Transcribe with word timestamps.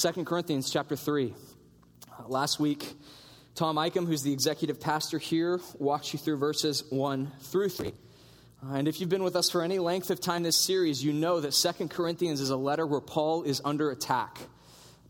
2 0.00 0.24
Corinthians 0.24 0.70
chapter 0.70 0.96
3. 0.96 1.34
Uh, 2.08 2.26
last 2.26 2.58
week, 2.58 2.94
Tom 3.54 3.76
Eicham, 3.76 4.06
who's 4.06 4.22
the 4.22 4.32
executive 4.32 4.80
pastor 4.80 5.18
here, 5.18 5.60
walks 5.78 6.14
you 6.14 6.18
through 6.18 6.38
verses 6.38 6.84
1 6.88 7.30
through 7.40 7.68
3. 7.68 7.88
Uh, 7.88 8.76
and 8.76 8.88
if 8.88 8.98
you've 8.98 9.10
been 9.10 9.22
with 9.22 9.36
us 9.36 9.50
for 9.50 9.60
any 9.60 9.78
length 9.78 10.10
of 10.10 10.18
time 10.18 10.42
this 10.42 10.56
series, 10.56 11.04
you 11.04 11.12
know 11.12 11.40
that 11.40 11.52
2 11.52 11.88
Corinthians 11.88 12.40
is 12.40 12.48
a 12.48 12.56
letter 12.56 12.86
where 12.86 13.02
Paul 13.02 13.42
is 13.42 13.60
under 13.62 13.90
attack. 13.90 14.38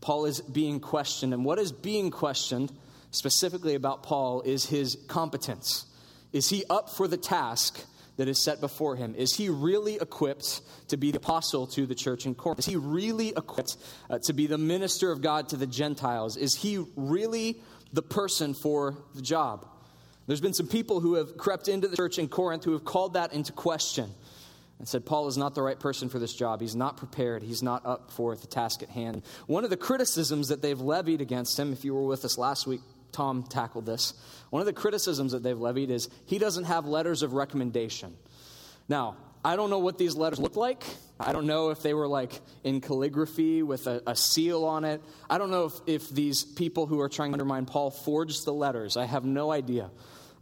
Paul 0.01 0.25
is 0.25 0.41
being 0.41 0.81
questioned. 0.81 1.33
And 1.33 1.45
what 1.45 1.57
is 1.57 1.71
being 1.71 2.11
questioned, 2.11 2.69
specifically 3.11 3.75
about 3.75 4.03
Paul, 4.03 4.41
is 4.41 4.65
his 4.65 4.97
competence. 5.07 5.85
Is 6.33 6.49
he 6.49 6.65
up 6.69 6.89
for 6.89 7.07
the 7.07 7.15
task 7.15 7.79
that 8.21 8.29
is 8.29 8.37
set 8.37 8.61
before 8.61 8.95
him? 8.95 9.15
Is 9.15 9.33
he 9.33 9.49
really 9.49 9.95
equipped 9.95 10.61
to 10.89 10.97
be 10.97 11.09
the 11.09 11.17
apostle 11.17 11.65
to 11.65 11.87
the 11.87 11.95
church 11.95 12.27
in 12.27 12.35
Corinth? 12.35 12.59
Is 12.59 12.67
he 12.67 12.75
really 12.75 13.29
equipped 13.29 13.77
uh, 14.11 14.19
to 14.19 14.33
be 14.33 14.45
the 14.45 14.59
minister 14.59 15.11
of 15.11 15.23
God 15.23 15.49
to 15.49 15.57
the 15.57 15.65
Gentiles? 15.65 16.37
Is 16.37 16.53
he 16.53 16.85
really 16.95 17.59
the 17.91 18.03
person 18.03 18.53
for 18.53 18.95
the 19.15 19.23
job? 19.23 19.67
There's 20.27 20.39
been 20.39 20.53
some 20.53 20.67
people 20.67 20.99
who 20.99 21.15
have 21.15 21.35
crept 21.35 21.67
into 21.67 21.87
the 21.87 21.97
church 21.97 22.19
in 22.19 22.27
Corinth 22.27 22.63
who 22.63 22.73
have 22.73 22.85
called 22.85 23.15
that 23.15 23.33
into 23.33 23.53
question 23.53 24.11
and 24.77 24.87
said, 24.87 25.03
Paul 25.03 25.27
is 25.27 25.35
not 25.35 25.55
the 25.55 25.63
right 25.63 25.79
person 25.79 26.07
for 26.07 26.19
this 26.19 26.35
job. 26.35 26.61
He's 26.61 26.75
not 26.75 26.97
prepared. 26.97 27.41
He's 27.41 27.63
not 27.63 27.87
up 27.87 28.11
for 28.11 28.35
the 28.35 28.45
task 28.45 28.83
at 28.83 28.89
hand. 28.89 29.23
One 29.47 29.63
of 29.63 29.71
the 29.71 29.77
criticisms 29.77 30.49
that 30.49 30.61
they've 30.61 30.79
levied 30.79 31.21
against 31.21 31.57
him, 31.57 31.73
if 31.73 31.83
you 31.83 31.95
were 31.95 32.05
with 32.05 32.23
us 32.23 32.37
last 32.37 32.67
week, 32.67 32.81
Tom 33.11 33.43
tackled 33.43 33.85
this. 33.85 34.13
One 34.49 34.61
of 34.61 34.65
the 34.65 34.73
criticisms 34.73 35.31
that 35.31 35.43
they've 35.43 35.59
levied 35.59 35.89
is 35.89 36.09
he 36.25 36.37
doesn't 36.37 36.65
have 36.65 36.85
letters 36.85 37.23
of 37.23 37.33
recommendation. 37.33 38.15
Now, 38.87 39.17
I 39.43 39.55
don't 39.55 39.69
know 39.69 39.79
what 39.79 39.97
these 39.97 40.15
letters 40.15 40.39
look 40.39 40.55
like. 40.55 40.83
I 41.19 41.33
don't 41.33 41.47
know 41.47 41.69
if 41.69 41.81
they 41.81 41.93
were 41.93 42.07
like 42.07 42.39
in 42.63 42.81
calligraphy 42.81 43.63
with 43.63 43.87
a, 43.87 44.01
a, 44.05 44.15
seal 44.15 44.65
on 44.65 44.85
it. 44.85 45.01
I 45.29 45.37
don't 45.37 45.49
know 45.49 45.65
if, 45.65 45.73
if 45.87 46.09
these 46.09 46.43
people 46.43 46.85
who 46.85 46.99
are 46.99 47.09
trying 47.09 47.31
to 47.31 47.33
undermine 47.35 47.65
Paul 47.65 47.89
forged 47.89 48.45
the 48.45 48.53
letters. 48.53 48.97
I 48.97 49.05
have 49.05 49.25
no 49.25 49.51
idea. 49.51 49.89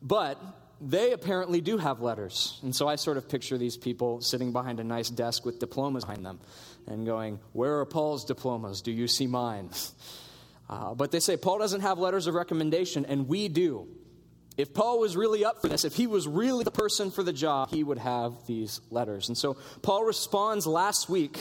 But 0.01 0.37
they 0.81 1.11
apparently 1.11 1.61
do 1.61 1.77
have 1.77 2.01
letters. 2.01 2.59
And 2.63 2.75
so 2.75 2.87
I 2.87 2.95
sort 2.95 3.17
of 3.17 3.27
picture 3.29 3.57
these 3.57 3.77
people 3.77 4.21
sitting 4.21 4.51
behind 4.51 4.79
a 4.79 4.83
nice 4.83 5.09
desk 5.09 5.45
with 5.45 5.59
diplomas 5.59 6.05
behind 6.05 6.25
them 6.25 6.39
and 6.87 7.05
going, 7.05 7.39
Where 7.53 7.79
are 7.79 7.85
Paul's 7.85 8.25
diplomas? 8.25 8.81
Do 8.81 8.91
you 8.91 9.07
see 9.07 9.27
mine? 9.27 9.69
Uh, 10.69 10.93
but 10.93 11.11
they 11.11 11.19
say 11.19 11.35
Paul 11.35 11.57
doesn't 11.57 11.81
have 11.81 11.97
letters 11.97 12.27
of 12.27 12.35
recommendation, 12.35 13.05
and 13.05 13.27
we 13.27 13.47
do. 13.47 13.87
If 14.55 14.73
Paul 14.73 14.99
was 14.99 15.15
really 15.15 15.43
up 15.45 15.61
for 15.61 15.67
this, 15.67 15.85
if 15.85 15.95
he 15.95 16.05
was 16.05 16.27
really 16.27 16.63
the 16.63 16.71
person 16.71 17.11
for 17.11 17.23
the 17.23 17.33
job, 17.33 17.69
he 17.69 17.83
would 17.83 17.97
have 17.97 18.45
these 18.45 18.81
letters. 18.91 19.29
And 19.29 19.37
so 19.37 19.55
Paul 19.81 20.03
responds 20.03 20.67
last 20.67 21.09
week 21.09 21.39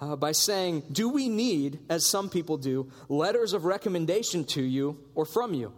uh, 0.00 0.16
by 0.16 0.32
saying, 0.32 0.82
Do 0.90 1.08
we 1.08 1.28
need, 1.28 1.78
as 1.88 2.04
some 2.04 2.28
people 2.28 2.58
do, 2.58 2.90
letters 3.08 3.52
of 3.52 3.64
recommendation 3.64 4.44
to 4.46 4.62
you 4.62 4.98
or 5.14 5.24
from 5.24 5.54
you? 5.54 5.72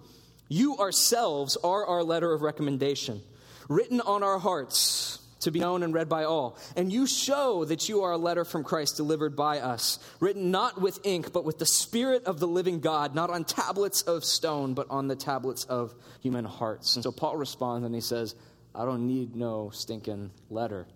You 0.49 0.79
ourselves 0.79 1.57
are 1.63 1.87
our 1.87 2.03
letter 2.03 2.33
of 2.33 2.43
recommendation, 2.43 3.21
written 3.69 4.01
on 4.01 4.23
our 4.23 4.39
hearts 4.39 5.19
to 5.41 5.51
be 5.51 5.61
known 5.61 5.83
and 5.83 5.93
read 5.93 6.09
by 6.09 6.25
all. 6.25 6.59
And 6.77 6.93
you 6.93 7.07
show 7.07 7.65
that 7.65 7.89
you 7.89 8.03
are 8.03 8.13
a 8.13 8.19
letter 8.19 8.45
from 8.45 8.65
Christ 8.65 8.97
delivered 8.97 9.37
by 9.37 9.61
us, 9.61 9.99
written 10.21 10.51
not 10.51 10.81
with 10.81 10.99
ink, 11.05 11.33
but 11.33 11.45
with 11.45 11.59
the 11.59 11.67
Spirit 11.67 12.25
of 12.25 12.41
the 12.41 12.47
living 12.47 12.81
God, 12.81 13.15
not 13.15 13.31
on 13.31 13.45
tablets 13.45 14.03
of 14.03 14.25
stone, 14.25 14.75
but 14.75 14.87
on 14.91 15.09
the 15.09 15.17
tablets 15.17 15.65
of 15.65 15.95
human 16.21 16.45
hearts. 16.45 16.97
And 16.97 17.03
so 17.03 17.13
Paul 17.13 17.37
responds 17.37 17.85
and 17.85 17.95
he 17.95 18.01
says, 18.01 18.35
I 18.75 18.85
don't 18.85 19.07
need 19.07 19.35
no 19.35 19.71
stinking 19.71 20.31
letter. 20.49 20.87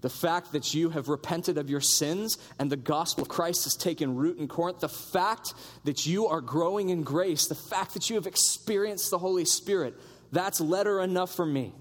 The 0.00 0.10
fact 0.10 0.52
that 0.52 0.74
you 0.74 0.90
have 0.90 1.08
repented 1.08 1.58
of 1.58 1.70
your 1.70 1.80
sins 1.80 2.36
and 2.58 2.68
the 2.68 2.76
gospel 2.76 3.22
of 3.22 3.28
Christ 3.28 3.64
has 3.64 3.76
taken 3.76 4.16
root 4.16 4.38
in 4.38 4.48
Corinth, 4.48 4.80
the 4.80 4.88
fact 4.88 5.54
that 5.84 6.06
you 6.06 6.26
are 6.26 6.40
growing 6.40 6.88
in 6.88 7.04
grace, 7.04 7.46
the 7.46 7.54
fact 7.54 7.94
that 7.94 8.10
you 8.10 8.16
have 8.16 8.26
experienced 8.26 9.10
the 9.10 9.18
Holy 9.18 9.44
Spirit, 9.44 9.94
that's 10.32 10.60
letter 10.60 11.00
enough 11.00 11.32
for 11.32 11.46
me. 11.46 11.72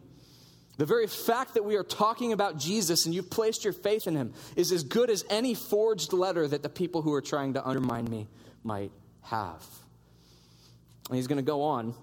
The 0.82 0.88
very 0.88 1.06
fact 1.06 1.54
that 1.54 1.64
we 1.64 1.76
are 1.76 1.84
talking 1.84 2.34
about 2.34 2.58
Jesus 2.58 3.06
and 3.06 3.14
you've 3.14 3.30
placed 3.30 3.64
your 3.66 3.72
faith 3.72 4.08
in 4.08 4.16
him 4.16 4.34
is 4.56 4.72
as 4.72 4.82
good 4.82 5.12
as 5.12 5.24
any 5.30 5.54
forged 5.54 6.12
letter 6.12 6.48
that 6.48 6.64
the 6.64 6.70
people 6.70 7.04
who 7.04 7.14
are 7.14 7.22
trying 7.22 7.54
to 7.54 7.64
undermine 7.64 8.06
me 8.06 8.28
might 8.64 8.92
have. 9.22 9.64
And 11.08 11.18
he's 11.18 11.28
going 11.28 11.38
to 11.38 11.44
go 11.44 11.62
on 11.62 11.94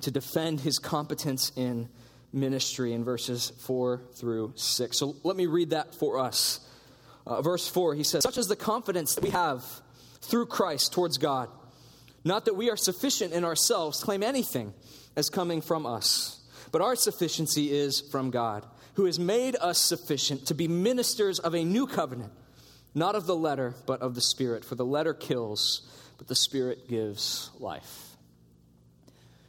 to 0.00 0.10
defend 0.10 0.58
his 0.58 0.80
competence 0.80 1.52
in 1.54 1.88
ministry 2.32 2.92
in 2.92 3.04
verses 3.04 3.52
4 3.60 4.02
through 4.14 4.52
6. 4.56 4.98
So 4.98 5.14
let 5.22 5.36
me 5.36 5.46
read 5.46 5.70
that 5.70 5.94
for 5.94 6.18
us. 6.18 6.58
Uh, 7.24 7.40
verse 7.40 7.68
4, 7.68 7.94
he 7.94 8.02
says, 8.02 8.24
Such 8.24 8.36
is 8.36 8.48
the 8.48 8.56
confidence 8.56 9.14
that 9.14 9.22
we 9.22 9.30
have 9.30 9.64
through 10.22 10.46
Christ 10.46 10.92
towards 10.92 11.18
God. 11.18 11.50
Not 12.24 12.46
that 12.46 12.54
we 12.54 12.68
are 12.68 12.76
sufficient 12.76 13.32
in 13.32 13.44
ourselves 13.44 14.00
to 14.00 14.04
claim 14.06 14.24
anything 14.24 14.74
as 15.14 15.30
coming 15.30 15.60
from 15.60 15.86
us 15.86 16.37
but 16.70 16.80
our 16.80 16.96
sufficiency 16.96 17.72
is 17.72 18.00
from 18.00 18.30
God, 18.30 18.66
who 18.94 19.04
has 19.06 19.18
made 19.18 19.56
us 19.60 19.78
sufficient 19.78 20.46
to 20.46 20.54
be 20.54 20.68
ministers 20.68 21.38
of 21.38 21.54
a 21.54 21.64
new 21.64 21.86
covenant, 21.86 22.32
not 22.94 23.14
of 23.14 23.26
the 23.26 23.36
letter, 23.36 23.74
but 23.86 24.02
of 24.02 24.14
the 24.14 24.20
Spirit. 24.20 24.64
For 24.64 24.74
the 24.74 24.84
letter 24.84 25.14
kills, 25.14 25.82
but 26.18 26.26
the 26.26 26.34
Spirit 26.34 26.88
gives 26.88 27.50
life. 27.58 28.16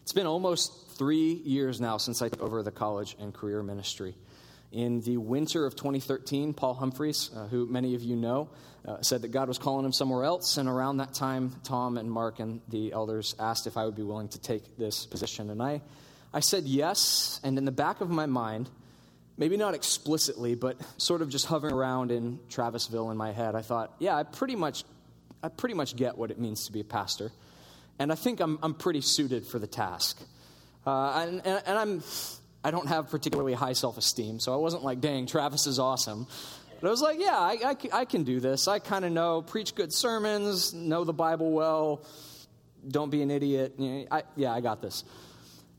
It's 0.03 0.13
been 0.13 0.27
almost 0.27 0.97
three 0.97 1.33
years 1.33 1.79
now 1.79 1.97
since 1.97 2.21
I 2.21 2.29
took 2.29 2.41
over 2.41 2.63
the 2.63 2.71
college 2.71 3.15
and 3.19 3.33
career 3.33 3.61
ministry. 3.63 4.15
In 4.71 5.01
the 5.01 5.17
winter 5.17 5.65
of 5.65 5.75
2013, 5.75 6.53
Paul 6.53 6.75
Humphreys, 6.75 7.31
uh, 7.35 7.47
who 7.47 7.65
many 7.65 7.95
of 7.95 8.03
you 8.03 8.15
know, 8.15 8.49
uh, 8.87 9.01
said 9.01 9.23
that 9.23 9.29
God 9.29 9.47
was 9.47 9.57
calling 9.57 9.85
him 9.85 9.91
somewhere 9.91 10.23
else. 10.23 10.57
And 10.57 10.69
around 10.69 10.97
that 10.97 11.13
time, 11.13 11.55
Tom 11.63 11.97
and 11.97 12.09
Mark 12.09 12.39
and 12.39 12.61
the 12.69 12.91
elders 12.91 13.35
asked 13.39 13.65
if 13.65 13.77
I 13.77 13.85
would 13.85 13.95
be 13.95 14.03
willing 14.03 14.29
to 14.29 14.39
take 14.39 14.77
this 14.77 15.05
position. 15.05 15.49
And 15.49 15.61
I 15.61 15.81
I 16.33 16.41
said 16.41 16.65
yes, 16.65 17.39
and 17.43 17.57
in 17.57 17.65
the 17.65 17.71
back 17.71 18.01
of 18.01 18.09
my 18.09 18.27
mind, 18.27 18.69
maybe 19.37 19.57
not 19.57 19.73
explicitly, 19.73 20.53
but 20.53 20.77
sort 20.97 21.21
of 21.21 21.29
just 21.29 21.47
hovering 21.47 21.73
around 21.73 22.11
in 22.11 22.39
Travisville 22.49 23.09
in 23.09 23.17
my 23.17 23.31
head, 23.31 23.55
I 23.55 23.61
thought, 23.61 23.93
yeah, 23.99 24.15
I 24.15 24.23
pretty 24.23 24.55
much, 24.55 24.83
I 25.41 25.47
pretty 25.49 25.75
much 25.75 25.95
get 25.95 26.17
what 26.17 26.29
it 26.29 26.39
means 26.39 26.65
to 26.67 26.71
be 26.71 26.81
a 26.81 26.83
pastor, 26.83 27.31
and 27.97 28.11
I 28.11 28.15
think 28.15 28.41
I'm, 28.41 28.59
I'm 28.61 28.75
pretty 28.75 29.01
suited 29.01 29.47
for 29.47 29.57
the 29.57 29.67
task. 29.67 30.21
Uh, 30.85 31.25
and, 31.27 31.41
and, 31.45 31.63
and 31.65 31.77
I'm, 31.77 32.03
I 32.63 32.71
don't 32.71 32.87
have 32.87 33.09
particularly 33.09 33.53
high 33.53 33.73
self 33.73 33.97
esteem, 33.97 34.39
so 34.39 34.53
I 34.53 34.57
wasn't 34.57 34.83
like, 34.83 35.01
dang, 35.01 35.25
Travis 35.25 35.65
is 35.65 35.79
awesome. 35.79 36.27
But 36.79 36.87
I 36.87 36.91
was 36.91 37.01
like, 37.01 37.19
yeah, 37.19 37.37
I, 37.37 37.57
I, 37.65 37.75
I 38.01 38.05
can 38.05 38.23
do 38.23 38.39
this. 38.39 38.67
I 38.67 38.79
kind 38.79 39.03
of 39.03 39.11
know, 39.11 39.41
preach 39.41 39.75
good 39.75 39.91
sermons, 39.91 40.73
know 40.73 41.03
the 41.03 41.13
Bible 41.13 41.51
well, 41.51 42.05
don't 42.87 43.09
be 43.09 43.21
an 43.21 43.31
idiot. 43.31 43.75
I, 44.11 44.23
yeah, 44.35 44.53
I 44.53 44.61
got 44.61 44.81
this. 44.81 45.03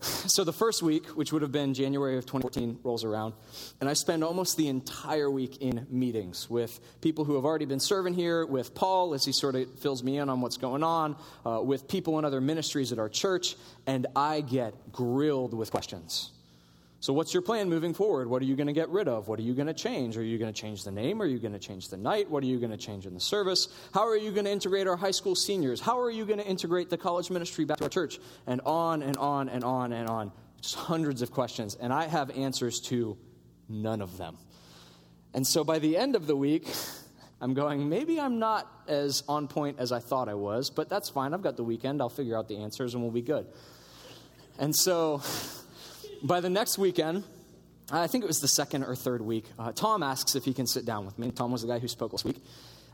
So 0.31 0.45
the 0.45 0.53
first 0.53 0.83
week, 0.83 1.07
which 1.09 1.33
would 1.33 1.43
have 1.43 1.51
been 1.51 1.75
January 1.75 2.17
of 2.17 2.25
2014, 2.25 2.79
rolls 2.85 3.05
around, 3.05 3.35
and 3.81 3.91
I 3.91 3.95
spend 3.95 4.23
almost 4.23 4.57
the 4.57 4.69
entire 4.69 5.31
week 5.31 5.59
in 5.61 5.87
meetings 5.91 6.49
with 6.49 6.79
people 7.01 7.25
who 7.25 7.35
have 7.35 7.45
already 7.45 7.65
been 7.65 7.81
serving 7.81 8.15
here, 8.15 8.47
with 8.47 8.75
Paul 8.75 9.13
as 9.13 9.25
he 9.25 9.33
sort 9.33 9.57
of 9.57 9.79
fills 9.81 10.03
me 10.03 10.19
in 10.19 10.29
on 10.29 10.41
what's 10.41 10.57
going 10.57 10.83
on, 10.83 11.17
uh, 11.45 11.61
with 11.63 11.89
people 11.89 12.19
in 12.19 12.25
other 12.25 12.41
ministries 12.41 12.93
at 12.93 12.99
our 12.99 13.09
church, 13.09 13.57
and 13.87 14.07
I 14.15 14.41
get 14.41 14.93
grilled 14.93 15.53
with 15.53 15.71
questions. 15.71 16.31
So, 17.03 17.15
what's 17.15 17.33
your 17.33 17.43
plan 17.43 17.71
moving 17.71 17.95
forward? 17.95 18.29
What 18.29 18.43
are 18.43 18.45
you 18.45 18.57
going 18.57 18.67
to 18.67 18.75
get 18.75 18.91
rid 18.91 19.09
of? 19.09 19.27
What 19.27 19.39
are 19.39 19.43
you 19.43 19.55
going 19.55 19.69
to 19.69 19.75
change? 19.75 20.19
Are 20.19 20.23
you 20.23 20.37
going 20.37 20.53
to 20.53 20.61
change 20.61 20.85
the 20.85 20.91
name? 20.91 21.23
Are 21.23 21.27
you 21.27 21.39
going 21.39 21.55
to 21.55 21.59
change 21.59 21.89
the 21.89 21.97
night? 21.97 22.31
What 22.31 22.43
are 22.43 22.47
you 22.47 22.59
going 22.59 22.73
to 22.73 22.77
change 22.77 23.07
in 23.07 23.15
the 23.15 23.21
service? 23.21 23.69
How 23.95 24.07
are 24.07 24.19
you 24.19 24.31
going 24.33 24.45
to 24.45 24.51
integrate 24.51 24.87
our 24.87 24.97
high 24.97 25.11
school 25.11 25.35
seniors? 25.35 25.81
How 25.81 25.99
are 25.99 26.11
you 26.11 26.27
going 26.27 26.41
to 26.41 26.47
integrate 26.47 26.91
the 26.91 26.99
college 26.99 27.31
ministry 27.31 27.65
back 27.65 27.79
to 27.79 27.85
our 27.85 27.91
church? 27.91 28.19
And 28.47 28.61
on 28.67 29.03
and 29.03 29.17
on 29.17 29.49
and 29.49 29.65
on 29.65 29.95
and 29.95 30.11
on. 30.11 30.31
Just 30.61 30.75
hundreds 30.75 31.23
of 31.23 31.31
questions. 31.31 31.75
And 31.75 31.91
I 31.91 32.07
have 32.07 32.31
answers 32.33 32.81
to 32.89 33.17
none 33.67 34.03
of 34.03 34.19
them. 34.19 34.37
And 35.33 35.47
so 35.47 35.65
by 35.65 35.79
the 35.79 35.97
end 35.97 36.17
of 36.17 36.27
the 36.27 36.37
week, 36.37 36.69
I'm 37.41 37.55
going, 37.55 37.89
maybe 37.89 38.21
I'm 38.21 38.39
not 38.39 38.71
as 38.89 39.23
on 39.27 39.49
point 39.49 39.79
as 39.79 39.91
I 39.91 40.01
thought 40.01 40.29
I 40.29 40.35
was, 40.35 40.69
but 40.69 40.91
that's 40.91 41.09
fine. 41.09 41.33
I've 41.33 41.41
got 41.41 41.57
the 41.57 41.65
weekend. 41.65 42.03
I'll 42.03 42.11
figure 42.11 42.37
out 42.37 42.49
the 42.49 42.59
answers 42.59 42.93
and 42.93 43.03
we'll 43.03 43.11
be 43.11 43.23
good. 43.23 43.47
And 44.59 44.77
so 44.77 45.23
by 46.23 46.41
the 46.41 46.51
next 46.51 46.79
weekend, 46.79 47.25
I 47.93 48.07
think 48.07 48.23
it 48.23 48.27
was 48.27 48.41
the 48.41 48.49
second 48.49 48.85
or 48.85 48.95
third 48.95 49.21
week, 49.21 49.45
uh, 49.59 49.73
Tom 49.73 50.03
asks 50.03 50.37
if 50.37 50.45
he 50.45 50.55
can 50.55 50.67
sit 50.67 50.85
down 50.85 51.07
with 51.07 51.19
me. 51.19 51.31
Tom 51.31 51.51
was 51.51 51.63
the 51.63 51.69
guy 51.69 51.79
who 51.79 51.89
spoke 51.89 52.13
last 52.13 52.25
week. 52.25 52.43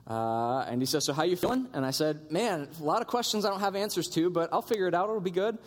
Uh, 0.07 0.61
and 0.61 0.81
he 0.81 0.87
says, 0.87 1.05
So, 1.05 1.13
how 1.13 1.25
you 1.25 1.37
feeling? 1.37 1.67
And 1.73 1.85
I 1.85 1.91
said, 1.91 2.31
Man, 2.31 2.69
a 2.81 2.85
lot 2.85 3.03
of 3.03 3.09
questions 3.09 3.45
I 3.45 3.51
don't 3.51 3.61
have 3.61 3.77
answers 3.77 4.09
to, 4.09 4.31
but 4.31 4.53
I'll 4.53 4.63
figure 4.63 4.87
it 4.87 4.95
out. 4.95 5.09
It'll 5.09 5.21
be 5.21 5.31
good. 5.31 5.59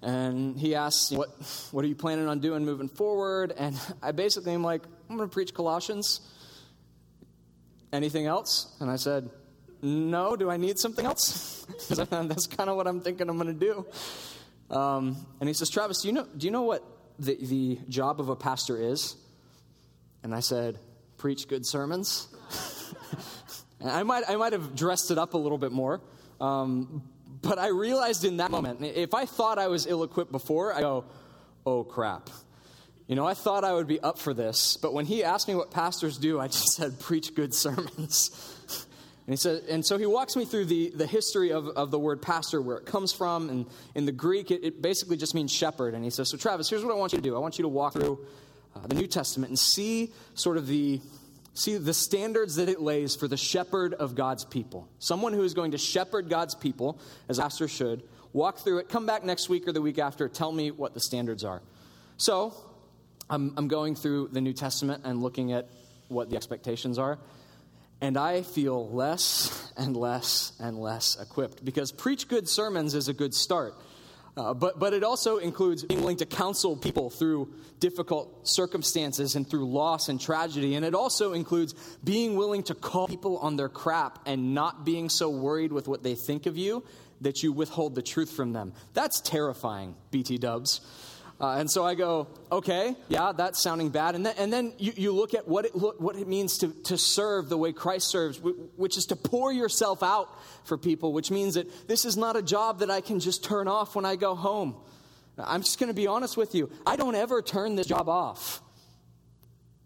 And 0.00 0.58
he 0.58 0.74
asks, 0.74 1.10
What, 1.10 1.28
what 1.72 1.84
are 1.84 1.88
you 1.88 1.94
planning 1.94 2.28
on 2.28 2.38
doing 2.38 2.64
moving 2.64 2.88
forward? 2.88 3.52
And 3.56 3.78
I 4.00 4.12
basically 4.12 4.52
am 4.52 4.62
like, 4.62 4.82
I'm 5.10 5.16
going 5.16 5.28
to 5.28 5.32
preach 5.32 5.52
Colossians. 5.52 6.20
Anything 7.92 8.26
else? 8.26 8.74
And 8.80 8.90
I 8.90 8.96
said, 8.96 9.28
No, 9.82 10.36
do 10.36 10.48
I 10.48 10.56
need 10.56 10.78
something 10.78 11.04
else? 11.04 11.66
Because 11.66 12.08
that's 12.08 12.46
kind 12.46 12.70
of 12.70 12.76
what 12.76 12.86
I'm 12.86 13.00
thinking 13.00 13.28
I'm 13.28 13.36
going 13.36 13.58
to 13.58 13.66
do. 13.66 13.86
Um, 14.74 15.26
and 15.40 15.48
he 15.48 15.52
says, 15.54 15.68
Travis, 15.68 16.02
do 16.02 16.08
you 16.08 16.14
know, 16.14 16.26
do 16.36 16.46
you 16.46 16.50
know 16.50 16.62
what 16.62 16.82
the, 17.18 17.36
the 17.40 17.78
job 17.88 18.20
of 18.20 18.28
a 18.28 18.36
pastor 18.36 18.76
is? 18.76 19.16
And 20.22 20.34
I 20.34 20.40
said, 20.40 20.78
Preach 21.18 21.48
good 21.48 21.64
sermons. 21.64 22.28
I 23.84 24.02
might, 24.02 24.24
I 24.28 24.36
might 24.36 24.52
have 24.52 24.74
dressed 24.74 25.10
it 25.10 25.18
up 25.18 25.34
a 25.34 25.38
little 25.38 25.58
bit 25.58 25.72
more. 25.72 26.00
Um, 26.40 27.02
but 27.42 27.58
I 27.58 27.68
realized 27.68 28.24
in 28.24 28.38
that 28.38 28.50
moment, 28.50 28.82
if 28.82 29.14
I 29.14 29.26
thought 29.26 29.58
I 29.58 29.68
was 29.68 29.86
ill 29.86 30.04
equipped 30.04 30.32
before, 30.32 30.72
I 30.72 30.80
go, 30.80 31.04
oh 31.66 31.84
crap. 31.84 32.30
You 33.08 33.16
know, 33.16 33.26
I 33.26 33.34
thought 33.34 33.64
I 33.64 33.72
would 33.72 33.88
be 33.88 34.00
up 34.00 34.18
for 34.18 34.32
this, 34.32 34.76
but 34.76 34.94
when 34.94 35.06
he 35.06 35.24
asked 35.24 35.48
me 35.48 35.54
what 35.54 35.70
pastors 35.70 36.18
do, 36.18 36.40
I 36.40 36.46
just 36.46 36.72
said, 36.76 36.98
preach 37.00 37.34
good 37.34 37.54
sermons. 37.54 38.30
and 39.32 39.38
he 39.38 39.40
said, 39.40 39.62
and 39.70 39.82
so 39.82 39.96
he 39.96 40.04
walks 40.04 40.36
me 40.36 40.44
through 40.44 40.66
the, 40.66 40.90
the 40.90 41.06
history 41.06 41.52
of, 41.52 41.66
of 41.68 41.90
the 41.90 41.98
word 41.98 42.20
pastor, 42.20 42.60
where 42.60 42.76
it 42.76 42.84
comes 42.84 43.14
from. 43.14 43.48
And 43.48 43.64
in 43.94 44.04
the 44.04 44.12
Greek, 44.12 44.50
it, 44.50 44.62
it 44.62 44.82
basically 44.82 45.16
just 45.16 45.34
means 45.34 45.50
shepherd. 45.50 45.94
And 45.94 46.04
he 46.04 46.10
says, 46.10 46.28
So, 46.28 46.36
Travis, 46.36 46.68
here's 46.68 46.84
what 46.84 46.94
I 46.94 46.98
want 46.98 47.14
you 47.14 47.18
to 47.18 47.22
do 47.22 47.34
I 47.34 47.38
want 47.38 47.56
you 47.56 47.62
to 47.62 47.68
walk 47.70 47.94
through 47.94 48.26
uh, 48.76 48.86
the 48.86 48.94
New 48.94 49.06
Testament 49.06 49.48
and 49.48 49.58
see 49.58 50.12
sort 50.34 50.58
of 50.58 50.66
the 50.66 51.00
see 51.54 51.78
the 51.78 51.94
standards 51.94 52.56
that 52.56 52.68
it 52.68 52.82
lays 52.82 53.16
for 53.16 53.26
the 53.26 53.38
shepherd 53.38 53.94
of 53.94 54.14
God's 54.14 54.44
people. 54.44 54.86
Someone 54.98 55.32
who 55.32 55.44
is 55.44 55.54
going 55.54 55.70
to 55.70 55.78
shepherd 55.78 56.28
God's 56.28 56.54
people, 56.54 57.00
as 57.30 57.38
a 57.38 57.42
pastor 57.42 57.68
should, 57.68 58.02
walk 58.34 58.58
through 58.58 58.80
it, 58.80 58.90
come 58.90 59.06
back 59.06 59.24
next 59.24 59.48
week 59.48 59.66
or 59.66 59.72
the 59.72 59.80
week 59.80 59.98
after, 59.98 60.28
tell 60.28 60.52
me 60.52 60.70
what 60.70 60.92
the 60.92 61.00
standards 61.00 61.42
are. 61.42 61.62
So, 62.18 62.52
I'm, 63.30 63.54
I'm 63.56 63.68
going 63.68 63.94
through 63.94 64.28
the 64.28 64.42
New 64.42 64.52
Testament 64.52 65.04
and 65.06 65.22
looking 65.22 65.54
at 65.54 65.70
what 66.08 66.28
the 66.28 66.36
expectations 66.36 66.98
are, 66.98 67.18
and 68.02 68.18
I 68.18 68.42
feel 68.42 68.90
less 68.90 69.72
and 69.76 69.96
less 69.96 70.52
and 70.58 70.76
less 70.76 71.16
equipped 71.18 71.64
because 71.64 71.92
preach 71.92 72.26
good 72.26 72.48
sermons 72.48 72.94
is 72.94 73.08
a 73.08 73.14
good 73.14 73.32
start. 73.32 73.74
Uh, 74.36 74.54
but, 74.54 74.78
but 74.78 74.92
it 74.92 75.04
also 75.04 75.36
includes 75.36 75.84
being 75.84 76.00
willing 76.00 76.16
to 76.16 76.26
counsel 76.26 76.74
people 76.76 77.10
through 77.10 77.52
difficult 77.78 78.48
circumstances 78.48 79.36
and 79.36 79.48
through 79.48 79.66
loss 79.66 80.08
and 80.08 80.20
tragedy. 80.20 80.74
And 80.74 80.84
it 80.84 80.94
also 80.94 81.32
includes 81.32 81.74
being 82.02 82.34
willing 82.34 82.62
to 82.64 82.74
call 82.74 83.06
people 83.06 83.38
on 83.38 83.56
their 83.56 83.68
crap 83.68 84.18
and 84.26 84.52
not 84.52 84.84
being 84.84 85.08
so 85.08 85.30
worried 85.30 85.70
with 85.70 85.86
what 85.86 86.02
they 86.02 86.14
think 86.14 86.46
of 86.46 86.56
you 86.56 86.82
that 87.20 87.42
you 87.42 87.52
withhold 87.52 87.94
the 87.94 88.02
truth 88.02 88.32
from 88.32 88.52
them. 88.52 88.72
That's 88.94 89.20
terrifying, 89.20 89.94
BT 90.10 90.38
dubs. 90.38 90.80
Uh, 91.40 91.56
and 91.58 91.70
so 91.70 91.84
I 91.84 91.94
go, 91.94 92.28
okay, 92.52 92.94
yeah, 93.08 93.32
that's 93.32 93.60
sounding 93.60 93.88
bad. 93.88 94.14
And 94.14 94.24
then, 94.24 94.34
and 94.38 94.52
then 94.52 94.74
you, 94.78 94.92
you 94.96 95.12
look 95.12 95.34
at 95.34 95.48
what 95.48 95.64
it, 95.64 95.74
look, 95.74 96.00
what 96.00 96.14
it 96.16 96.28
means 96.28 96.58
to, 96.58 96.68
to 96.84 96.96
serve 96.96 97.48
the 97.48 97.56
way 97.58 97.72
Christ 97.72 98.08
serves, 98.08 98.40
which 98.76 98.96
is 98.96 99.06
to 99.06 99.16
pour 99.16 99.52
yourself 99.52 100.02
out 100.02 100.28
for 100.64 100.78
people, 100.78 101.12
which 101.12 101.30
means 101.30 101.54
that 101.54 101.88
this 101.88 102.04
is 102.04 102.16
not 102.16 102.36
a 102.36 102.42
job 102.42 102.78
that 102.78 102.90
I 102.90 103.00
can 103.00 103.18
just 103.18 103.42
turn 103.42 103.66
off 103.66 103.96
when 103.96 104.04
I 104.04 104.14
go 104.14 104.36
home. 104.36 104.76
I'm 105.38 105.62
just 105.62 105.80
going 105.80 105.88
to 105.88 105.94
be 105.94 106.06
honest 106.06 106.36
with 106.36 106.54
you. 106.54 106.70
I 106.86 106.96
don't 106.96 107.14
ever 107.14 107.42
turn 107.42 107.74
this 107.74 107.86
job 107.86 108.08
off, 108.08 108.60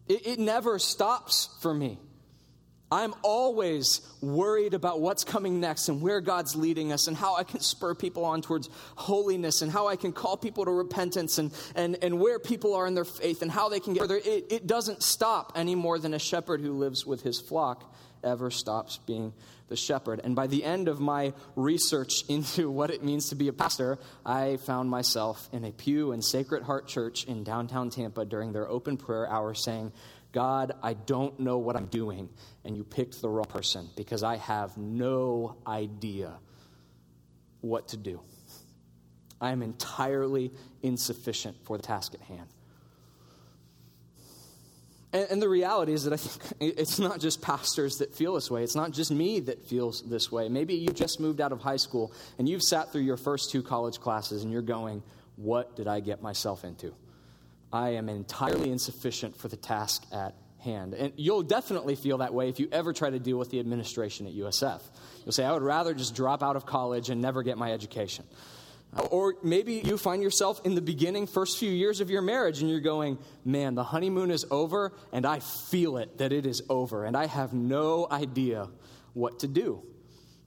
it, 0.09 0.27
it 0.27 0.39
never 0.39 0.79
stops 0.79 1.49
for 1.63 1.73
me. 1.73 1.99
I'm 2.91 3.15
always 3.23 4.01
worried 4.21 4.73
about 4.73 5.01
what's 5.01 5.25
coming 5.25 5.59
next 5.59 5.89
and 5.89 6.01
where 6.01 6.21
God's 6.21 6.55
leading 6.55 6.93
us 6.93 7.09
and 7.09 7.17
how 7.17 7.35
I 7.35 7.43
can 7.43 7.61
spur 7.61 7.95
people 7.95 8.25
on 8.25 8.43
towards 8.43 8.69
holiness 8.95 9.63
and 9.63 9.73
how 9.73 9.89
I 9.89 9.97
can 9.97 10.13
call 10.13 10.37
people 10.37 10.65
to 10.67 10.71
repentance 10.71 11.39
and, 11.39 11.53
and, 11.75 11.99
and 12.03 12.21
where 12.21 12.39
people 12.39 12.75
are 12.75 12.87
in 12.87 12.95
their 12.95 13.05
faith 13.05 13.43
and 13.43 13.51
how 13.51 13.69
they 13.69 13.81
can 13.81 13.93
get 13.93 14.03
further. 14.03 14.21
It, 14.25 14.47
it 14.51 14.67
doesn't 14.69 15.03
stop 15.03 15.53
any 15.57 15.75
more 15.75 15.99
than 15.99 16.15
a 16.15 16.19
shepherd 16.19 16.61
who 16.61 16.73
lives 16.73 17.05
with 17.05 17.23
his 17.23 17.41
flock 17.41 17.93
ever 18.23 18.51
stops 18.51 18.99
being 18.99 19.33
the 19.69 19.77
shepherd. 19.77 20.21
And 20.23 20.37
by 20.37 20.47
the 20.47 20.65
end 20.65 20.89
of 20.89 21.01
my 21.01 21.33
research 21.55 22.25
into 22.29 22.71
what 22.71 22.91
it 22.91 23.03
means 23.03 23.31
to 23.31 23.35
be 23.35 23.49
a 23.49 23.53
pastor, 23.53 23.99
I 24.25 24.59
found 24.59 24.91
myself 24.91 25.49
in 25.53 25.65
a 25.65 25.73
pew 25.73 26.13
in 26.13 26.23
Sacred 26.23 26.63
Heart 26.63 26.87
Church 26.89 27.25
in 27.25 27.45
downtown 27.45 27.91
Tampa 27.91 28.25
during 28.25 28.53
their 28.53 28.69
open 28.69 28.97
prayer 28.97 29.29
hour 29.29 29.55
saying, 29.55 29.93
God, 30.37 30.73
I 30.83 30.93
don't 30.93 31.41
know 31.41 31.57
what 31.57 31.77
I'm 31.77 31.87
doing. 31.87 32.29
And 32.63 32.77
you 32.77 32.85
picked 32.85 33.23
the 33.23 33.29
wrong 33.31 33.47
person 33.47 33.89
because 33.97 34.23
I 34.23 34.37
have 34.37 34.77
no 34.77 35.57
idea 35.67 36.35
what 37.63 37.89
to 37.89 37.97
do. 37.97 38.21
I 39.41 39.53
am 39.53 39.63
entirely 39.63 40.53
insufficient 40.83 41.57
for 41.65 41.79
the 41.79 41.83
task 41.83 42.13
at 42.13 42.21
hand. 42.21 42.49
And, 45.15 45.27
and, 45.31 45.43
the 45.43 45.49
reality 45.49 45.95
is 45.95 46.05
that 46.05 46.13
I 46.13 46.19
think 46.19 46.53
it's 46.79 46.99
not 46.99 47.19
just 47.19 47.41
pastors 47.41 47.97
that 47.97 48.15
feel 48.15 48.35
this 48.35 48.51
way. 48.51 48.63
It's 48.63 48.77
not 48.77 48.91
just 48.91 49.11
me 49.11 49.41
that 49.41 49.65
feels 49.65 50.03
this 50.03 50.31
way. 50.31 50.51
Maybe 50.51 50.75
you 50.75 50.91
just 50.91 51.19
moved 51.19 51.41
out 51.41 51.53
of 51.53 51.63
high 51.63 51.79
school 51.79 52.13
and 52.39 52.47
you've 52.47 52.63
sat 52.63 52.93
through 52.93 53.05
your 53.05 53.17
first 53.17 53.51
two 53.51 53.63
college 53.63 54.01
classes 54.01 54.43
and 54.43 54.53
you're 54.53 54.61
going, 54.61 55.03
What 55.37 55.77
did 55.77 55.89
I 55.89 56.01
get 56.01 56.21
myself 56.21 56.63
into? 56.63 56.95
I 57.73 57.91
am 57.91 58.09
entirely 58.09 58.71
insufficient 58.71 59.37
for 59.37 59.49
the 59.49 59.57
task 59.57 60.05
at 60.13 60.35
hand. 60.61 60.95
And 60.95 61.13
you'll 61.17 61.43
definitely 61.43 61.97
feel 61.97 62.19
that 62.19 62.35
way 62.35 62.49
if 62.49 62.59
you 62.59 62.69
ever 62.73 62.93
try 62.93 63.11
to 63.11 63.19
deal 63.19 63.39
with 63.39 63.51
the 63.51 63.61
administration 63.61 64.27
at 64.27 64.35
USF. 64.35 64.83
You'll 65.25 65.33
say, 65.33 65.45
I 65.45 65.53
would 65.53 65.63
rather 65.63 65.95
just 65.95 66.15
drop 66.15 66.43
out 66.43 66.57
of 66.57 66.67
college 66.67 67.11
and 67.11 67.21
never 67.21 67.43
get 67.43 67.59
my 67.59 67.73
education. 67.73 68.25
Uh, 68.97 69.03
or 69.03 69.35
maybe 69.43 69.75
you 69.85 69.99
find 69.99 70.23
yourself 70.23 70.61
in 70.65 70.75
the 70.75 70.81
beginning, 70.81 71.27
first 71.27 71.59
few 71.59 71.71
years 71.71 72.01
of 72.01 72.11
your 72.11 72.23
marriage, 72.23 72.61
and 72.61 72.71
you're 72.71 72.81
going, 72.81 73.19
Man, 73.45 73.75
the 73.75 73.85
honeymoon 73.85 74.31
is 74.31 74.45
over, 74.51 74.93
and 75.13 75.27
I 75.27 75.41
feel 75.41 75.99
it 75.99 76.19
that 76.19 76.33
it 76.33 76.47
is 76.47 76.63
over, 76.69 77.05
and 77.05 77.17
I 77.17 77.27
have 77.27 77.53
no 77.53 78.07
idea 78.11 78.69
what 79.13 79.41
to 79.41 79.49
do. 79.49 79.83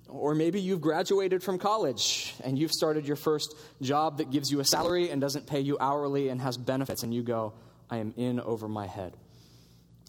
Or 0.10 0.34
maybe 0.34 0.60
you've 0.60 0.82
graduated 0.82 1.44
from 1.44 1.60
college 1.60 2.34
and 2.44 2.58
you've 2.58 2.72
started 2.72 3.08
your 3.08 3.16
first 3.16 3.56
job 3.82 4.18
that 4.18 4.32
gives 4.32 4.52
you 4.52 4.60
a 4.60 4.66
salary 4.66 5.12
and 5.12 5.22
doesn't 5.22 5.46
pay 5.46 5.60
you 5.60 5.78
hourly 5.80 6.30
and 6.30 6.42
has 6.42 6.58
benefits, 6.58 7.04
and 7.04 7.14
you 7.14 7.22
go, 7.22 7.54
I 7.90 7.98
am 7.98 8.14
in 8.18 8.40
over 8.40 8.68
my 8.68 8.88
head. 8.88 9.14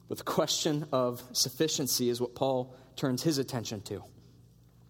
But 0.09 0.19
the 0.19 0.25
question 0.25 0.87
of 0.91 1.23
sufficiency 1.33 2.09
is 2.09 2.21
what 2.21 2.35
Paul 2.35 2.75
turns 2.97 3.23
his 3.23 3.39
attention 3.39 3.83
to. 3.83 4.03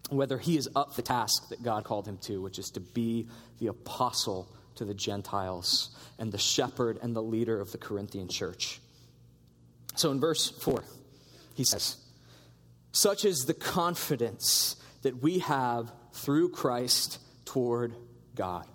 Whether 0.09 0.39
he 0.39 0.57
is 0.57 0.69
up 0.75 0.95
the 0.95 1.03
task 1.03 1.51
that 1.51 1.63
God 1.63 1.85
called 1.85 2.07
him 2.07 2.19
to, 2.23 2.41
which 2.41 2.59
is 2.59 2.71
to 2.71 2.81
be 2.81 3.29
the 3.59 3.67
apostle 3.67 4.49
to 4.77 4.85
the 4.85 4.95
Gentiles 4.95 5.95
and 6.19 6.33
the 6.33 6.39
shepherd 6.39 6.99
and 7.03 7.15
the 7.15 7.23
leader 7.23 7.61
of 7.61 7.71
the 7.71 7.79
Corinthian 7.79 8.29
church. 8.29 8.81
So 9.97 10.11
in 10.11 10.21
verse 10.21 10.49
4, 10.49 10.83
he 11.55 11.65
says, 11.65 11.97
Such 12.93 13.25
is 13.25 13.41
the 13.41 13.55
confidence 13.55 14.77
that 15.03 15.23
we 15.23 15.41
have 15.41 15.93
through 16.13 16.51
Christ 16.51 17.19
toward 17.45 17.95
God. 18.35 18.67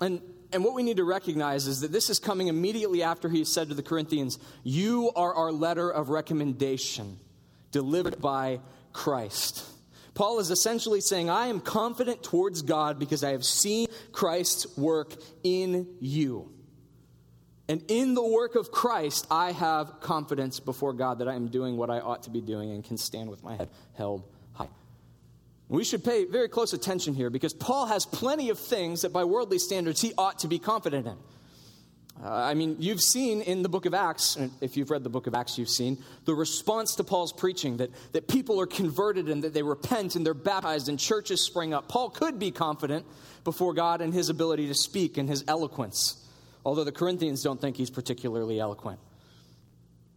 And, 0.00 0.20
and 0.52 0.64
what 0.64 0.74
we 0.74 0.82
need 0.82 0.98
to 0.98 1.04
recognize 1.04 1.66
is 1.66 1.80
that 1.80 1.92
this 1.92 2.10
is 2.10 2.18
coming 2.18 2.48
immediately 2.48 3.02
after 3.02 3.28
he 3.28 3.44
said 3.44 3.68
to 3.68 3.74
the 3.74 3.82
Corinthians, 3.82 4.38
You 4.62 5.10
are 5.16 5.34
our 5.34 5.52
letter 5.52 5.90
of 5.90 6.10
recommendation 6.10 7.18
delivered 7.72 8.20
by 8.20 8.60
Christ. 8.92 9.64
Paul 10.14 10.38
is 10.38 10.50
essentially 10.50 11.02
saying, 11.02 11.28
I 11.28 11.48
am 11.48 11.60
confident 11.60 12.22
towards 12.22 12.62
God 12.62 12.98
because 12.98 13.22
I 13.22 13.32
have 13.32 13.44
seen 13.44 13.88
Christ's 14.12 14.76
work 14.76 15.12
in 15.42 15.86
you. 16.00 16.52
And 17.68 17.82
in 17.88 18.14
the 18.14 18.24
work 18.24 18.54
of 18.54 18.70
Christ, 18.70 19.26
I 19.30 19.52
have 19.52 20.00
confidence 20.00 20.60
before 20.60 20.92
God 20.92 21.18
that 21.18 21.28
I 21.28 21.34
am 21.34 21.48
doing 21.48 21.76
what 21.76 21.90
I 21.90 21.98
ought 21.98 22.22
to 22.22 22.30
be 22.30 22.40
doing 22.40 22.70
and 22.70 22.82
can 22.82 22.96
stand 22.96 23.28
with 23.28 23.42
my 23.42 23.56
head 23.56 23.68
held 23.94 24.22
we 25.68 25.84
should 25.84 26.04
pay 26.04 26.24
very 26.24 26.48
close 26.48 26.72
attention 26.72 27.14
here 27.14 27.30
because 27.30 27.52
Paul 27.52 27.86
has 27.86 28.06
plenty 28.06 28.50
of 28.50 28.58
things 28.58 29.02
that 29.02 29.12
by 29.12 29.24
worldly 29.24 29.58
standards 29.58 30.00
he 30.00 30.12
ought 30.16 30.38
to 30.40 30.48
be 30.48 30.58
confident 30.58 31.06
in. 31.06 31.16
Uh, 32.24 32.32
I 32.32 32.54
mean, 32.54 32.76
you've 32.78 33.02
seen 33.02 33.42
in 33.42 33.62
the 33.62 33.68
book 33.68 33.84
of 33.84 33.92
Acts, 33.92 34.38
if 34.60 34.76
you've 34.76 34.90
read 34.90 35.04
the 35.04 35.10
book 35.10 35.26
of 35.26 35.34
Acts, 35.34 35.58
you've 35.58 35.68
seen 35.68 35.98
the 36.24 36.34
response 36.34 36.94
to 36.94 37.04
Paul's 37.04 37.32
preaching 37.32 37.76
that, 37.78 37.90
that 38.12 38.26
people 38.26 38.58
are 38.60 38.66
converted 38.66 39.28
and 39.28 39.44
that 39.44 39.52
they 39.52 39.62
repent 39.62 40.16
and 40.16 40.24
they're 40.24 40.32
baptized 40.32 40.88
and 40.88 40.98
churches 40.98 41.42
spring 41.42 41.74
up. 41.74 41.88
Paul 41.88 42.08
could 42.08 42.38
be 42.38 42.50
confident 42.50 43.04
before 43.44 43.74
God 43.74 44.00
in 44.00 44.12
his 44.12 44.30
ability 44.30 44.68
to 44.68 44.74
speak 44.74 45.18
and 45.18 45.28
his 45.28 45.44
eloquence, 45.46 46.24
although 46.64 46.84
the 46.84 46.92
Corinthians 46.92 47.42
don't 47.42 47.60
think 47.60 47.76
he's 47.76 47.90
particularly 47.90 48.60
eloquent. 48.60 48.98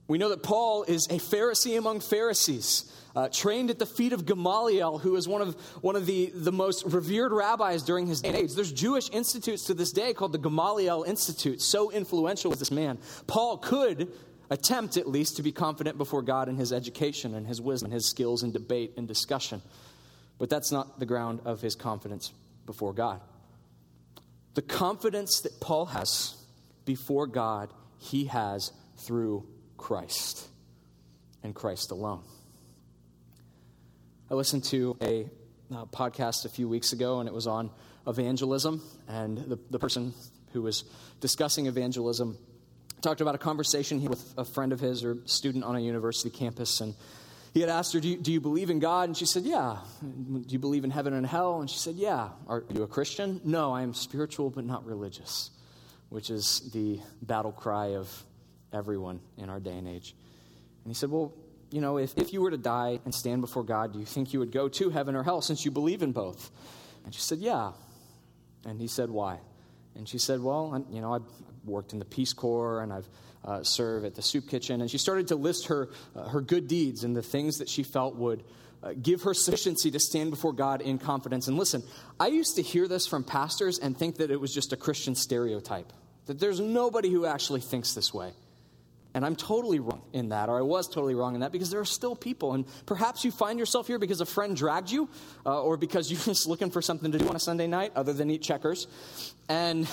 We 0.10 0.18
know 0.18 0.30
that 0.30 0.42
Paul 0.42 0.84
is 0.84 1.06
a 1.06 1.20
Pharisee 1.20 1.78
among 1.78 2.00
Pharisees, 2.00 2.92
uh, 3.16 3.30
trained 3.30 3.70
at 3.70 3.78
the 3.78 3.86
feet 3.86 4.12
of 4.12 4.25
Gamaliel, 4.25 4.98
who 4.98 5.16
is 5.16 5.28
one 5.28 5.44
of, 5.44 5.54
one 5.82 5.96
of 5.96 6.08
the, 6.08 6.32
the 6.34 6.51
most 6.51 6.84
revered 6.88 7.32
rabbis 7.32 7.84
during 7.84 8.08
his 8.08 8.22
day 8.22 8.30
and 8.30 8.38
age. 8.38 8.56
There's 8.56 8.74
Jewish 8.74 9.08
institutes 9.12 9.66
to 9.66 9.75
this 9.75 9.92
day 9.92 10.16
called 10.16 10.32
the 10.32 10.39
Gamaliel 10.39 11.04
Institute. 11.04 11.62
So 11.62 11.92
influential 11.92 12.50
was 12.50 12.58
this 12.58 12.72
man. 12.72 12.98
Paul 13.28 13.60
could 13.60 14.12
attempt, 14.50 14.98
at 14.98 15.08
least, 15.08 15.38
to 15.38 15.44
be 15.44 15.51
confident 15.51 16.00
before 16.00 16.24
God 16.24 16.50
in 16.50 16.56
his 16.56 16.74
education 16.74 17.36
and 17.36 17.46
his 17.46 17.62
wisdom 17.62 17.86
and 17.88 17.94
his 17.94 18.10
skills 18.10 18.42
in 18.42 18.51
debate 18.51 18.94
and 18.98 19.08
discussion. 19.08 19.62
But 20.39 20.50
that's 20.50 20.72
not 20.72 21.00
the 21.00 21.06
ground 21.06 21.42
of 21.46 21.62
his 21.62 21.75
confidence 21.75 22.34
before 22.66 22.94
God. 22.94 23.22
The 24.56 24.63
confidence 24.63 25.42
that 25.42 25.60
Paul 25.62 25.86
has 25.86 26.36
before 26.84 27.28
God, 27.28 27.72
he 28.00 28.25
has 28.25 28.72
through 28.98 29.46
Christ 29.79 30.48
and 31.41 31.55
Christ 31.55 31.89
alone. 31.89 32.21
I 34.29 34.36
listened 34.36 34.65
to 34.65 34.95
a 35.01 35.25
uh, 35.74 35.86
podcast 35.86 36.45
a 36.45 36.50
few 36.50 36.69
weeks 36.69 36.93
ago, 36.93 37.19
and 37.19 37.27
it 37.27 37.33
was 37.33 37.48
on 37.48 37.71
evangelism. 38.05 38.83
And 39.07 39.38
the, 39.38 39.57
the 39.71 39.79
person 39.79 40.13
who 40.53 40.62
was 40.62 40.83
discussing 41.21 41.65
evangelism 41.65 42.38
talked 43.01 43.21
about 43.21 43.36
a 43.36 43.39
conversation 43.39 44.03
with 44.03 44.33
a 44.38 44.45
friend 44.45 44.74
of 44.74 44.79
his 44.79 45.03
or 45.03 45.17
student 45.25 45.63
on 45.63 45.75
a 45.75 45.79
university 45.79 46.29
campus. 46.29 46.81
And 46.81 46.93
he 47.53 47.62
had 47.62 47.69
asked 47.69 47.93
her, 47.93 48.00
do 48.00 48.09
you, 48.09 48.17
do 48.17 48.31
you 48.31 48.41
believe 48.41 48.69
in 48.69 48.79
God? 48.79 49.09
And 49.09 49.17
she 49.17 49.25
said, 49.25 49.43
Yeah. 49.43 49.77
Do 50.01 50.43
you 50.50 50.59
believe 50.59 50.83
in 50.83 50.91
heaven 50.91 51.13
and 51.13 51.25
hell? 51.25 51.62
And 51.62 51.69
she 51.69 51.79
said, 51.79 51.95
Yeah. 51.95 52.29
Are 52.48 52.63
you 52.74 52.83
a 52.83 52.88
Christian? 52.88 53.41
No, 53.43 53.74
I 53.74 53.81
am 53.81 53.93
spiritual 53.93 54.50
but 54.50 54.65
not 54.65 54.86
religious, 54.86 55.50
which 56.09 56.29
is 56.29 56.69
the 56.74 57.00
battle 57.21 57.51
cry 57.51 57.95
of 57.95 58.24
everyone 58.73 59.19
in 59.38 59.49
our 59.49 59.59
day 59.59 59.77
and 59.77 59.88
age. 59.88 60.15
And 60.83 60.91
he 60.91 60.93
said, 60.93 61.09
Well, 61.09 61.33
you 61.71 61.81
know, 61.81 61.97
if, 61.97 62.17
if 62.17 62.33
you 62.33 62.41
were 62.41 62.51
to 62.51 62.57
die 62.57 62.99
and 63.05 63.13
stand 63.13 63.41
before 63.41 63.63
God, 63.63 63.93
do 63.93 63.99
you 63.99 64.05
think 64.05 64.33
you 64.33 64.39
would 64.39 64.51
go 64.51 64.69
to 64.69 64.89
heaven 64.89 65.15
or 65.15 65.23
hell 65.23 65.41
since 65.41 65.65
you 65.65 65.71
believe 65.71 66.01
in 66.01 66.11
both? 66.11 66.49
And 67.05 67.13
she 67.13 67.21
said, 67.21 67.39
Yeah. 67.39 67.71
And 68.65 68.79
he 68.79 68.88
said, 68.88 69.09
Why? 69.09 69.39
And 69.95 70.07
she 70.07 70.17
said, 70.17 70.41
Well, 70.41 70.85
you 70.91 71.01
know, 71.01 71.13
I've 71.13 71.23
worked 71.65 71.93
in 71.93 71.99
the 71.99 72.05
Peace 72.05 72.33
Corps 72.33 72.81
and 72.81 72.91
I've 72.91 73.07
uh, 73.43 73.63
served 73.63 74.05
at 74.05 74.15
the 74.15 74.21
soup 74.21 74.49
kitchen. 74.49 74.81
And 74.81 74.89
she 74.89 74.97
started 74.97 75.29
to 75.29 75.35
list 75.35 75.67
her, 75.67 75.89
uh, 76.15 76.29
her 76.29 76.41
good 76.41 76.67
deeds 76.67 77.03
and 77.03 77.15
the 77.15 77.21
things 77.21 77.57
that 77.59 77.69
she 77.69 77.83
felt 77.83 78.15
would 78.15 78.43
uh, 78.81 78.93
give 79.01 79.23
her 79.23 79.33
sufficiency 79.33 79.91
to 79.91 79.99
stand 79.99 80.29
before 80.29 80.53
God 80.53 80.81
in 80.81 80.97
confidence. 80.97 81.47
And 81.47 81.57
listen, 81.57 81.83
I 82.19 82.27
used 82.27 82.55
to 82.55 82.61
hear 82.61 82.88
this 82.88 83.07
from 83.07 83.23
pastors 83.23 83.79
and 83.79 83.97
think 83.97 84.17
that 84.17 84.31
it 84.31 84.39
was 84.39 84.53
just 84.53 84.73
a 84.73 84.77
Christian 84.77 85.15
stereotype, 85.15 85.91
that 86.27 86.39
there's 86.39 86.59
nobody 86.59 87.09
who 87.09 87.25
actually 87.25 87.61
thinks 87.61 87.93
this 87.93 88.13
way. 88.13 88.31
And 89.19 89.25
I'm 89.25 89.35
totally 89.35 89.81
wrong 89.81 90.01
in 90.13 90.29
that, 90.29 90.47
or 90.47 90.57
I 90.57 90.61
was 90.61 90.88
totally 90.88 91.13
wrong 91.13 91.35
in 91.35 91.41
that, 91.41 91.51
because 91.51 91.69
there 91.69 91.81
are 91.81 91.85
still 91.85 92.15
people. 92.15 92.53
And 92.53 92.63
perhaps 92.85 93.25
you 93.25 93.31
find 93.31 93.59
yourself 93.59 93.85
here 93.85 93.99
because 93.99 94.21
a 94.21 94.25
friend 94.25 94.55
dragged 94.55 94.89
you, 94.89 95.09
uh, 95.45 95.61
or 95.61 95.75
because 95.75 96.09
you're 96.09 96.21
just 96.23 96.47
looking 96.47 96.71
for 96.71 96.81
something 96.81 97.11
to 97.11 97.17
do 97.17 97.27
on 97.27 97.35
a 97.35 97.39
Sunday 97.39 97.67
night 97.67 97.91
other 97.97 98.13
than 98.13 98.31
eat 98.31 98.41
checkers. 98.41 98.88
And 99.49 99.89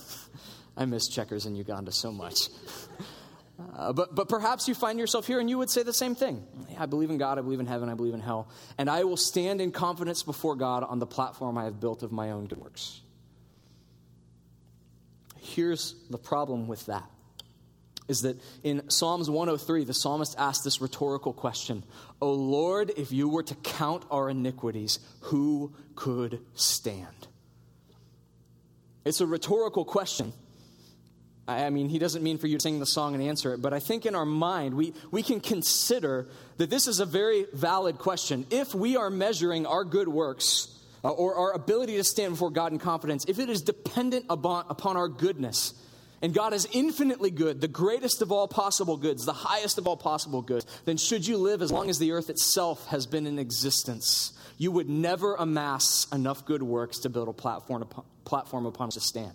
I 0.76 0.86
miss 0.86 1.06
checkers 1.06 1.44
in 1.44 1.54
Uganda 1.54 1.92
so 1.92 2.10
much. 2.10 2.48
Uh, 3.74 3.90
but, 3.90 4.14
but 4.14 4.28
perhaps 4.28 4.68
you 4.68 4.74
find 4.74 4.98
yourself 4.98 5.26
here 5.26 5.40
and 5.40 5.48
you 5.48 5.56
would 5.56 5.70
say 5.70 5.82
the 5.82 5.90
same 5.90 6.14
thing. 6.14 6.44
I 6.78 6.84
believe 6.84 7.08
in 7.08 7.16
God, 7.16 7.38
I 7.38 7.40
believe 7.40 7.58
in 7.58 7.64
heaven, 7.64 7.88
I 7.88 7.94
believe 7.94 8.12
in 8.12 8.20
hell, 8.20 8.50
and 8.76 8.90
I 8.90 9.04
will 9.04 9.16
stand 9.16 9.62
in 9.62 9.72
confidence 9.72 10.22
before 10.22 10.56
God 10.56 10.84
on 10.84 10.98
the 10.98 11.06
platform 11.06 11.56
I 11.56 11.64
have 11.64 11.80
built 11.80 12.02
of 12.02 12.12
my 12.12 12.32
own 12.32 12.48
good 12.48 12.58
works. 12.58 13.00
Here's 15.40 15.94
the 16.10 16.18
problem 16.18 16.68
with 16.68 16.84
that 16.84 17.10
is 18.08 18.22
that 18.22 18.40
in 18.62 18.88
Psalms 18.88 19.28
103, 19.28 19.84
the 19.84 19.94
psalmist 19.94 20.34
asked 20.38 20.64
this 20.64 20.80
rhetorical 20.80 21.32
question 21.32 21.82
O 22.20 22.32
Lord, 22.32 22.92
if 22.96 23.12
you 23.12 23.28
were 23.28 23.42
to 23.42 23.54
count 23.56 24.04
our 24.10 24.30
iniquities, 24.30 24.98
who 25.20 25.74
could 25.94 26.40
stand? 26.54 27.28
It's 29.04 29.20
a 29.20 29.26
rhetorical 29.26 29.84
question. 29.84 30.32
I 31.48 31.70
mean, 31.70 31.88
he 31.88 32.00
doesn't 32.00 32.24
mean 32.24 32.38
for 32.38 32.48
you 32.48 32.58
to 32.58 32.62
sing 32.62 32.80
the 32.80 32.86
song 32.86 33.14
and 33.14 33.22
answer 33.22 33.54
it, 33.54 33.62
but 33.62 33.72
I 33.72 33.78
think 33.78 34.04
in 34.04 34.16
our 34.16 34.26
mind, 34.26 34.74
we, 34.74 34.94
we 35.12 35.22
can 35.22 35.38
consider 35.38 36.26
that 36.56 36.70
this 36.70 36.88
is 36.88 36.98
a 36.98 37.06
very 37.06 37.46
valid 37.52 37.98
question. 37.98 38.46
If 38.50 38.74
we 38.74 38.96
are 38.96 39.10
measuring 39.10 39.64
our 39.64 39.84
good 39.84 40.08
works 40.08 40.76
uh, 41.04 41.10
or 41.10 41.36
our 41.36 41.52
ability 41.52 41.98
to 41.98 42.04
stand 42.04 42.32
before 42.32 42.50
God 42.50 42.72
in 42.72 42.80
confidence, 42.80 43.24
if 43.28 43.38
it 43.38 43.48
is 43.48 43.62
dependent 43.62 44.26
upon, 44.28 44.64
upon 44.68 44.96
our 44.96 45.06
goodness, 45.06 45.74
and 46.26 46.34
God 46.34 46.54
is 46.54 46.66
infinitely 46.72 47.30
good, 47.30 47.60
the 47.60 47.68
greatest 47.68 48.20
of 48.20 48.32
all 48.32 48.48
possible 48.48 48.96
goods, 48.96 49.24
the 49.24 49.32
highest 49.32 49.78
of 49.78 49.86
all 49.86 49.96
possible 49.96 50.42
goods, 50.42 50.66
then 50.84 50.96
should 50.96 51.24
you 51.24 51.36
live 51.36 51.62
as 51.62 51.70
long 51.70 51.88
as 51.88 52.00
the 52.00 52.10
earth 52.10 52.30
itself 52.30 52.84
has 52.88 53.06
been 53.06 53.28
in 53.28 53.38
existence, 53.38 54.32
you 54.58 54.72
would 54.72 54.88
never 54.88 55.36
amass 55.36 56.08
enough 56.12 56.44
good 56.44 56.64
works 56.64 56.98
to 56.98 57.08
build 57.08 57.28
a 57.28 57.32
platform 57.32 57.82
upon, 57.82 58.04
platform 58.24 58.66
upon 58.66 58.88
which 58.88 58.94
to 58.94 59.00
stand. 59.00 59.34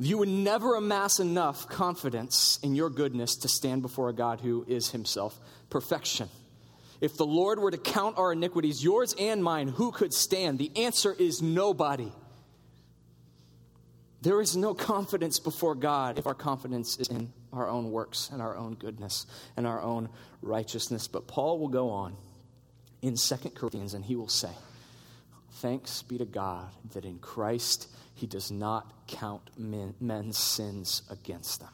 You 0.00 0.16
would 0.16 0.30
never 0.30 0.76
amass 0.76 1.20
enough 1.20 1.68
confidence 1.68 2.58
in 2.62 2.74
your 2.74 2.88
goodness 2.88 3.36
to 3.36 3.48
stand 3.48 3.82
before 3.82 4.08
a 4.08 4.14
God 4.14 4.40
who 4.40 4.64
is 4.66 4.92
himself 4.92 5.38
perfection. 5.68 6.30
If 7.02 7.18
the 7.18 7.26
Lord 7.26 7.58
were 7.58 7.70
to 7.70 7.76
count 7.76 8.16
our 8.16 8.32
iniquities, 8.32 8.82
yours 8.82 9.14
and 9.20 9.44
mine, 9.44 9.68
who 9.68 9.92
could 9.92 10.14
stand? 10.14 10.58
The 10.58 10.72
answer 10.74 11.12
is 11.12 11.42
nobody. 11.42 12.10
There 14.22 14.40
is 14.40 14.56
no 14.56 14.72
confidence 14.72 15.40
before 15.40 15.74
God 15.74 16.16
if 16.16 16.28
our 16.28 16.34
confidence 16.34 16.96
is 16.96 17.08
in 17.08 17.32
our 17.52 17.68
own 17.68 17.90
works 17.90 18.30
and 18.32 18.40
our 18.40 18.56
own 18.56 18.74
goodness 18.74 19.26
and 19.56 19.66
our 19.66 19.82
own 19.82 20.08
righteousness. 20.42 21.08
But 21.08 21.26
Paul 21.26 21.58
will 21.58 21.68
go 21.68 21.90
on 21.90 22.16
in 23.02 23.16
2 23.16 23.36
Corinthians 23.50 23.94
and 23.94 24.04
he 24.04 24.14
will 24.14 24.28
say, 24.28 24.52
Thanks 25.54 26.02
be 26.02 26.18
to 26.18 26.24
God 26.24 26.70
that 26.92 27.04
in 27.04 27.18
Christ 27.18 27.88
he 28.14 28.28
does 28.28 28.52
not 28.52 28.92
count 29.08 29.50
men, 29.58 29.94
men's 30.00 30.38
sins 30.38 31.02
against 31.10 31.58
them. 31.60 31.70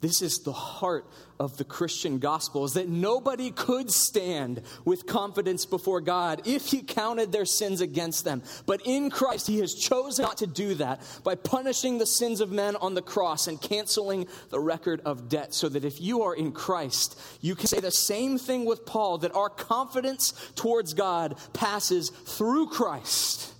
This 0.00 0.22
is 0.22 0.40
the 0.40 0.52
heart 0.52 1.06
of 1.40 1.56
the 1.56 1.64
Christian 1.64 2.18
gospel 2.18 2.64
is 2.64 2.74
that 2.74 2.88
nobody 2.88 3.50
could 3.50 3.90
stand 3.90 4.62
with 4.84 5.06
confidence 5.06 5.66
before 5.66 6.00
God 6.00 6.42
if 6.46 6.66
he 6.66 6.82
counted 6.82 7.32
their 7.32 7.44
sins 7.44 7.80
against 7.80 8.24
them. 8.24 8.42
But 8.66 8.82
in 8.84 9.10
Christ, 9.10 9.48
he 9.48 9.58
has 9.58 9.74
chosen 9.74 10.24
not 10.24 10.38
to 10.38 10.46
do 10.46 10.74
that 10.74 11.00
by 11.24 11.34
punishing 11.34 11.98
the 11.98 12.06
sins 12.06 12.40
of 12.40 12.52
men 12.52 12.76
on 12.76 12.94
the 12.94 13.02
cross 13.02 13.48
and 13.48 13.60
canceling 13.60 14.28
the 14.50 14.60
record 14.60 15.00
of 15.04 15.28
debt. 15.28 15.52
So 15.52 15.68
that 15.68 15.84
if 15.84 16.00
you 16.00 16.22
are 16.22 16.34
in 16.34 16.52
Christ, 16.52 17.18
you 17.40 17.56
can 17.56 17.66
say 17.66 17.80
the 17.80 17.90
same 17.90 18.38
thing 18.38 18.64
with 18.64 18.86
Paul 18.86 19.18
that 19.18 19.34
our 19.34 19.50
confidence 19.50 20.32
towards 20.54 20.94
God 20.94 21.36
passes 21.52 22.10
through 22.10 22.68
Christ. 22.68 23.54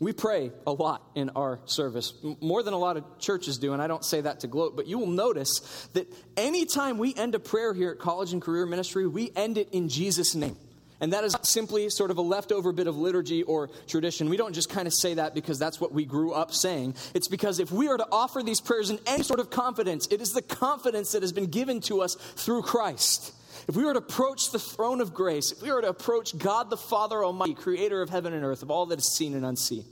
We 0.00 0.14
pray 0.14 0.50
a 0.66 0.72
lot 0.72 1.02
in 1.14 1.28
our 1.30 1.60
service, 1.66 2.14
more 2.40 2.62
than 2.62 2.72
a 2.72 2.78
lot 2.78 2.96
of 2.96 3.04
churches 3.18 3.58
do, 3.58 3.74
and 3.74 3.82
I 3.82 3.86
don't 3.86 4.04
say 4.04 4.22
that 4.22 4.40
to 4.40 4.46
gloat, 4.46 4.74
but 4.74 4.86
you 4.86 4.98
will 4.98 5.06
notice 5.06 5.88
that 5.92 6.10
anytime 6.38 6.96
we 6.96 7.14
end 7.14 7.34
a 7.34 7.38
prayer 7.38 7.74
here 7.74 7.90
at 7.90 7.98
College 7.98 8.32
and 8.32 8.40
Career 8.40 8.64
Ministry, 8.64 9.06
we 9.06 9.30
end 9.36 9.58
it 9.58 9.68
in 9.72 9.90
Jesus' 9.90 10.34
name. 10.34 10.56
And 11.02 11.12
that 11.12 11.24
is 11.24 11.36
simply 11.42 11.88
sort 11.90 12.10
of 12.10 12.16
a 12.16 12.22
leftover 12.22 12.72
bit 12.72 12.86
of 12.86 12.96
liturgy 12.96 13.42
or 13.42 13.68
tradition. 13.86 14.28
We 14.28 14.36
don't 14.36 14.54
just 14.54 14.70
kind 14.70 14.86
of 14.86 14.94
say 14.94 15.14
that 15.14 15.34
because 15.34 15.58
that's 15.58 15.80
what 15.80 15.92
we 15.92 16.04
grew 16.04 16.32
up 16.32 16.52
saying. 16.52 16.94
It's 17.14 17.28
because 17.28 17.58
if 17.58 17.70
we 17.70 17.88
are 17.88 17.96
to 17.96 18.06
offer 18.12 18.42
these 18.42 18.60
prayers 18.60 18.90
in 18.90 18.98
any 19.06 19.22
sort 19.22 19.40
of 19.40 19.50
confidence, 19.50 20.06
it 20.10 20.20
is 20.20 20.32
the 20.32 20.42
confidence 20.42 21.12
that 21.12 21.22
has 21.22 21.32
been 21.32 21.46
given 21.46 21.80
to 21.82 22.02
us 22.02 22.14
through 22.14 22.62
Christ. 22.62 23.34
If 23.68 23.76
we 23.76 23.84
were 23.84 23.92
to 23.92 23.98
approach 23.98 24.50
the 24.50 24.58
throne 24.58 25.00
of 25.00 25.14
grace, 25.14 25.52
if 25.52 25.62
we 25.62 25.70
were 25.70 25.82
to 25.82 25.88
approach 25.88 26.36
God 26.36 26.70
the 26.70 26.76
Father 26.76 27.24
Almighty, 27.24 27.54
creator 27.54 28.02
of 28.02 28.10
heaven 28.10 28.32
and 28.32 28.44
earth, 28.44 28.62
of 28.62 28.70
all 28.70 28.86
that 28.86 28.98
is 28.98 29.14
seen 29.14 29.34
and 29.34 29.44
unseen, 29.44 29.84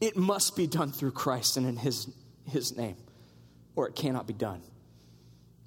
it 0.00 0.16
must 0.16 0.56
be 0.56 0.66
done 0.66 0.92
through 0.92 1.12
Christ 1.12 1.56
and 1.56 1.66
in 1.66 1.76
His, 1.76 2.08
his 2.48 2.76
name, 2.76 2.96
or 3.76 3.88
it 3.88 3.94
cannot 3.94 4.26
be 4.26 4.32
done. 4.32 4.62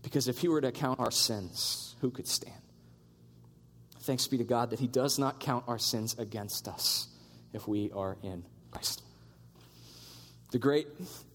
Because 0.03 0.27
if 0.27 0.39
He 0.39 0.47
were 0.47 0.61
to 0.61 0.71
count 0.71 0.99
our 0.99 1.11
sins, 1.11 1.95
who 2.01 2.11
could 2.11 2.27
stand? 2.27 2.55
Thanks 4.01 4.27
be 4.27 4.37
to 4.37 4.43
God 4.43 4.69
that 4.69 4.79
He 4.79 4.87
does 4.87 5.17
not 5.17 5.39
count 5.39 5.63
our 5.67 5.79
sins 5.79 6.15
against 6.19 6.67
us 6.67 7.07
if 7.53 7.67
we 7.67 7.91
are 7.91 8.17
in 8.21 8.43
Christ. 8.71 9.01
The 10.51 10.59
great 10.59 10.87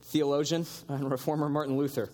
theologian 0.02 0.66
and 0.88 1.10
reformer 1.10 1.48
Martin 1.48 1.76
Luther, 1.76 2.10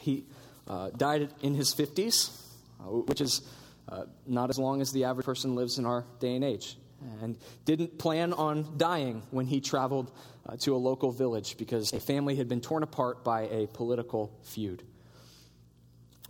he 0.00 0.24
uh, 0.68 0.90
died 0.90 1.28
in 1.42 1.54
his 1.54 1.74
50s 1.74 2.30
uh, 2.30 2.41
which 2.82 3.20
is 3.20 3.42
uh, 3.88 4.04
not 4.26 4.50
as 4.50 4.58
long 4.58 4.80
as 4.80 4.92
the 4.92 5.04
average 5.04 5.26
person 5.26 5.54
lives 5.54 5.78
in 5.78 5.86
our 5.86 6.04
day 6.20 6.34
and 6.34 6.44
age. 6.44 6.76
And 7.20 7.36
didn't 7.64 7.98
plan 7.98 8.32
on 8.32 8.76
dying 8.76 9.22
when 9.32 9.46
he 9.46 9.60
traveled 9.60 10.12
uh, 10.46 10.56
to 10.58 10.76
a 10.76 10.78
local 10.78 11.10
village 11.10 11.56
because 11.56 11.92
a 11.92 11.98
family 11.98 12.36
had 12.36 12.48
been 12.48 12.60
torn 12.60 12.84
apart 12.84 13.24
by 13.24 13.42
a 13.42 13.66
political 13.66 14.32
feud. 14.44 14.84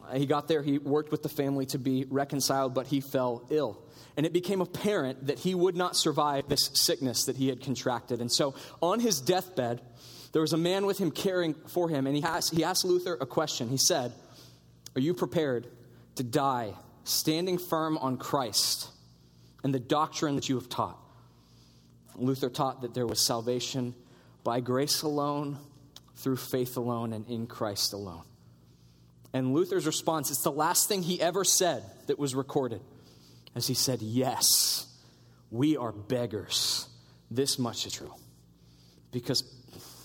Uh, 0.03 0.17
he 0.17 0.25
got 0.25 0.49
there, 0.49 0.63
he 0.63 0.79
worked 0.79 1.11
with 1.13 1.23
the 1.23 1.29
family 1.29 1.67
to 1.67 1.79
be 1.79 2.07
reconciled, 2.09 2.73
but 2.75 2.87
he 2.87 3.01
fell 3.01 3.47
ill. 3.51 3.83
And 4.17 4.27
it 4.27 4.33
became 4.33 4.61
apparent 4.61 5.27
that 5.27 5.39
he 5.39 5.55
would 5.55 5.77
not 5.77 5.95
survive 5.95 6.49
this 6.49 6.71
sickness 6.75 7.27
that 7.27 7.37
he 7.37 7.49
had 7.49 7.61
contracted. 7.61 8.21
And 8.21 8.33
so 8.33 8.55
on 8.81 9.01
his 9.01 9.21
deathbed, 9.21 9.83
there 10.33 10.43
was 10.43 10.53
a 10.53 10.59
man 10.59 10.87
with 10.87 10.99
him 10.99 11.11
caring 11.11 11.55
for 11.69 11.89
him, 11.89 12.07
and 12.07 12.17
he 12.17 12.23
asked, 12.23 12.55
he 12.55 12.65
asked 12.65 12.85
Luther 12.85 13.17
a 13.21 13.27
question. 13.27 13.69
He 13.69 13.77
said, 13.77 14.13
Are 14.97 15.01
you 15.01 15.13
prepared 15.15 15.67
to 16.17 16.23
die 16.23 16.75
standing 17.05 17.59
firm 17.59 17.99
on 17.99 18.17
Christ 18.17 18.89
and 19.65 19.75
the 19.75 19.81
doctrine 19.81 20.37
that 20.37 20.49
you 20.49 20.57
have 20.57 20.69
taught. 20.69 20.99
Luther 22.17 22.51
taught 22.51 22.83
that 22.83 22.95
there 22.95 23.07
was 23.07 23.21
salvation 23.21 23.95
by 24.45 24.61
grace 24.61 25.03
alone, 25.03 25.59
through 26.17 26.37
faith 26.37 26.77
alone, 26.77 27.13
and 27.13 27.27
in 27.29 27.47
Christ 27.47 27.93
alone. 27.93 28.23
And 29.33 29.55
Luther's 29.55 29.87
response, 29.87 30.31
it's 30.31 30.43
the 30.43 30.53
last 30.53 30.89
thing 30.89 31.03
he 31.03 31.21
ever 31.21 31.45
said 31.45 31.83
that 32.07 32.19
was 32.19 32.35
recorded, 32.35 32.83
as 33.55 33.67
he 33.67 33.75
said, 33.75 34.03
Yes, 34.03 34.87
we 35.51 35.77
are 35.77 35.93
beggars. 35.93 36.87
This 37.31 37.59
much 37.59 37.87
is 37.87 37.95
true. 37.95 38.13
Because 39.11 39.43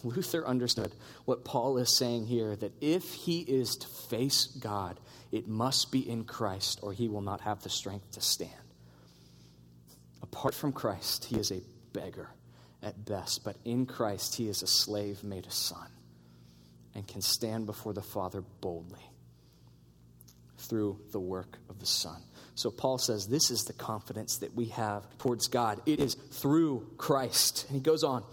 Luther 0.07 0.45
understood 0.45 0.91
what 1.25 1.45
Paul 1.45 1.77
is 1.77 1.95
saying 1.95 2.25
here 2.27 2.55
that 2.55 2.73
if 2.81 3.13
he 3.13 3.41
is 3.41 3.75
to 3.77 3.87
face 3.87 4.47
God, 4.47 4.99
it 5.31 5.47
must 5.47 5.91
be 5.91 6.07
in 6.07 6.23
Christ, 6.23 6.79
or 6.81 6.93
he 6.93 7.07
will 7.07 7.21
not 7.21 7.41
have 7.41 7.61
the 7.63 7.69
strength 7.69 8.11
to 8.11 8.21
stand. 8.21 8.51
Apart 10.23 10.53
from 10.53 10.71
Christ, 10.71 11.25
he 11.25 11.37
is 11.37 11.51
a 11.51 11.61
beggar 11.93 12.29
at 12.83 13.05
best, 13.05 13.43
but 13.43 13.55
in 13.65 13.85
Christ, 13.85 14.35
he 14.35 14.47
is 14.49 14.61
a 14.61 14.67
slave 14.67 15.23
made 15.23 15.45
a 15.45 15.51
son. 15.51 15.87
and 16.97 17.07
can 17.07 17.21
stand 17.21 17.67
before 17.67 17.93
the 17.93 18.01
Father 18.01 18.41
boldly 18.59 19.11
through 20.57 20.99
the 21.11 21.19
work 21.19 21.59
of 21.69 21.79
the 21.79 21.85
Son. 21.85 22.19
So 22.55 22.71
Paul 22.71 22.97
says 22.97 23.27
this 23.27 23.51
is 23.51 23.65
the 23.65 23.73
confidence 23.73 24.37
that 24.37 24.55
we 24.55 24.65
have 24.69 25.05
towards 25.19 25.47
God. 25.47 25.79
It 25.85 25.99
is 25.99 26.15
through 26.15 26.87
Christ. 26.97 27.65
And 27.67 27.75
he 27.75 27.81
goes 27.81 28.03
on. 28.03 28.23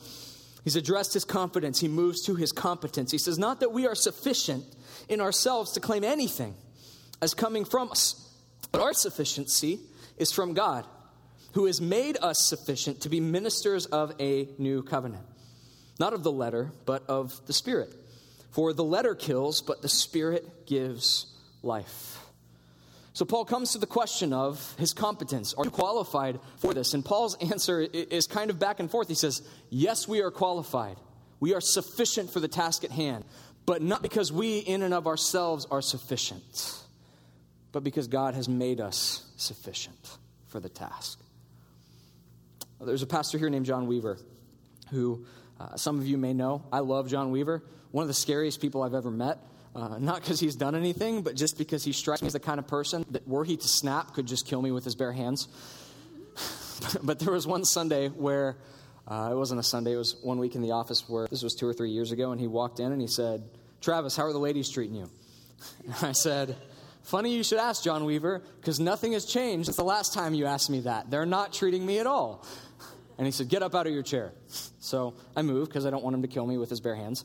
He's 0.64 0.76
addressed 0.76 1.12
his 1.12 1.26
confidence. 1.26 1.78
He 1.78 1.88
moves 1.88 2.22
to 2.22 2.34
his 2.34 2.50
competence. 2.50 3.12
He 3.12 3.18
says, 3.18 3.38
Not 3.38 3.60
that 3.60 3.72
we 3.72 3.86
are 3.86 3.94
sufficient 3.94 4.64
in 5.08 5.20
ourselves 5.20 5.72
to 5.72 5.80
claim 5.80 6.02
anything 6.02 6.54
as 7.20 7.34
coming 7.34 7.66
from 7.66 7.90
us, 7.90 8.34
but 8.72 8.80
our 8.80 8.94
sufficiency 8.94 9.78
is 10.16 10.32
from 10.32 10.54
God, 10.54 10.86
who 11.52 11.66
has 11.66 11.80
made 11.80 12.16
us 12.22 12.48
sufficient 12.48 13.02
to 13.02 13.10
be 13.10 13.20
ministers 13.20 13.84
of 13.86 14.14
a 14.18 14.48
new 14.58 14.82
covenant. 14.82 15.24
Not 16.00 16.14
of 16.14 16.22
the 16.22 16.32
letter, 16.32 16.72
but 16.86 17.04
of 17.08 17.46
the 17.46 17.52
Spirit. 17.52 17.94
For 18.50 18.72
the 18.72 18.84
letter 18.84 19.14
kills, 19.14 19.60
but 19.60 19.82
the 19.82 19.88
Spirit 19.88 20.66
gives 20.66 21.26
life. 21.62 22.23
So 23.14 23.24
Paul 23.24 23.44
comes 23.44 23.72
to 23.72 23.78
the 23.78 23.86
question 23.86 24.32
of 24.32 24.74
his 24.76 24.92
competence. 24.92 25.54
Are 25.54 25.64
you 25.64 25.70
qualified 25.70 26.40
for 26.56 26.74
this? 26.74 26.94
And 26.94 27.04
Paul's 27.04 27.36
answer 27.36 27.80
is 27.80 28.26
kind 28.26 28.50
of 28.50 28.58
back 28.58 28.80
and 28.80 28.90
forth. 28.90 29.06
He 29.06 29.14
says, 29.14 29.40
Yes, 29.70 30.08
we 30.08 30.20
are 30.20 30.32
qualified. 30.32 30.96
We 31.38 31.54
are 31.54 31.60
sufficient 31.60 32.30
for 32.30 32.40
the 32.40 32.48
task 32.48 32.82
at 32.82 32.90
hand, 32.90 33.24
but 33.66 33.82
not 33.82 34.02
because 34.02 34.32
we, 34.32 34.58
in 34.58 34.82
and 34.82 34.92
of 34.92 35.06
ourselves, 35.06 35.64
are 35.70 35.80
sufficient, 35.80 36.76
but 37.70 37.84
because 37.84 38.08
God 38.08 38.34
has 38.34 38.48
made 38.48 38.80
us 38.80 39.24
sufficient 39.36 40.18
for 40.48 40.58
the 40.58 40.68
task. 40.68 41.20
There's 42.80 43.02
a 43.02 43.06
pastor 43.06 43.38
here 43.38 43.48
named 43.48 43.66
John 43.66 43.86
Weaver 43.86 44.18
who 44.90 45.24
uh, 45.60 45.76
some 45.76 45.98
of 45.98 46.06
you 46.06 46.18
may 46.18 46.32
know. 46.32 46.64
I 46.72 46.80
love 46.80 47.08
John 47.08 47.30
Weaver, 47.30 47.62
one 47.92 48.02
of 48.02 48.08
the 48.08 48.14
scariest 48.14 48.60
people 48.60 48.82
I've 48.82 48.94
ever 48.94 49.10
met. 49.10 49.38
Uh, 49.74 49.98
not 49.98 50.20
because 50.20 50.38
he's 50.38 50.54
done 50.54 50.74
anything, 50.76 51.22
but 51.22 51.34
just 51.34 51.58
because 51.58 51.82
he 51.82 51.92
strikes 51.92 52.22
me 52.22 52.26
as 52.26 52.32
the 52.32 52.40
kind 52.40 52.60
of 52.60 52.66
person 52.66 53.04
that, 53.10 53.26
were 53.26 53.44
he 53.44 53.56
to 53.56 53.66
snap, 53.66 54.14
could 54.14 54.26
just 54.26 54.46
kill 54.46 54.62
me 54.62 54.70
with 54.70 54.84
his 54.84 54.94
bare 54.94 55.12
hands. 55.12 55.48
but 57.02 57.18
there 57.18 57.32
was 57.32 57.46
one 57.46 57.64
Sunday 57.64 58.08
where 58.08 58.56
uh, 59.08 59.30
it 59.32 59.34
wasn't 59.34 59.58
a 59.58 59.64
Sunday, 59.64 59.94
it 59.94 59.96
was 59.96 60.16
one 60.22 60.38
week 60.38 60.54
in 60.54 60.62
the 60.62 60.70
office 60.70 61.08
where 61.08 61.26
this 61.26 61.42
was 61.42 61.54
two 61.54 61.66
or 61.66 61.72
three 61.72 61.90
years 61.90 62.12
ago, 62.12 62.30
and 62.30 62.40
he 62.40 62.46
walked 62.46 62.78
in 62.78 62.92
and 62.92 63.00
he 63.00 63.08
said, 63.08 63.42
Travis, 63.80 64.16
how 64.16 64.24
are 64.24 64.32
the 64.32 64.38
ladies 64.38 64.70
treating 64.70 64.96
you? 64.96 65.10
And 65.86 65.94
I 66.02 66.12
said, 66.12 66.56
Funny 67.04 67.36
you 67.36 67.42
should 67.42 67.58
ask, 67.58 67.82
John 67.82 68.06
Weaver, 68.06 68.42
because 68.60 68.80
nothing 68.80 69.12
has 69.12 69.26
changed 69.26 69.66
since 69.66 69.76
the 69.76 69.84
last 69.84 70.14
time 70.14 70.32
you 70.32 70.46
asked 70.46 70.70
me 70.70 70.80
that. 70.80 71.10
They're 71.10 71.26
not 71.26 71.52
treating 71.52 71.84
me 71.84 71.98
at 71.98 72.06
all. 72.06 72.46
And 73.18 73.26
he 73.26 73.30
said, 73.30 73.48
Get 73.48 73.62
up 73.62 73.74
out 73.74 73.86
of 73.86 73.92
your 73.92 74.02
chair. 74.02 74.32
So 74.80 75.14
I 75.36 75.42
moved 75.42 75.68
because 75.68 75.84
I 75.84 75.90
don't 75.90 76.02
want 76.02 76.14
him 76.14 76.22
to 76.22 76.28
kill 76.28 76.46
me 76.46 76.56
with 76.56 76.70
his 76.70 76.80
bare 76.80 76.94
hands. 76.94 77.24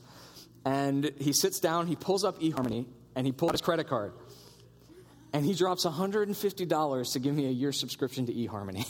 And 0.66 1.12
he 1.20 1.34
sits 1.34 1.60
down, 1.60 1.88
he 1.88 1.96
pulls 1.96 2.24
up 2.24 2.40
eHarmony, 2.40 2.86
and 3.16 3.26
he 3.26 3.32
pulls 3.32 3.50
out 3.50 3.54
his 3.54 3.62
credit 3.62 3.88
card. 3.88 4.14
And 5.32 5.46
he 5.46 5.54
drops 5.54 5.86
$150 5.86 7.14
to 7.14 7.20
give 7.20 7.36
me 7.36 7.46
a 7.46 7.52
year 7.52 7.72
subscription 7.72 8.26
to 8.26 8.34
eHarmony. 8.34 8.88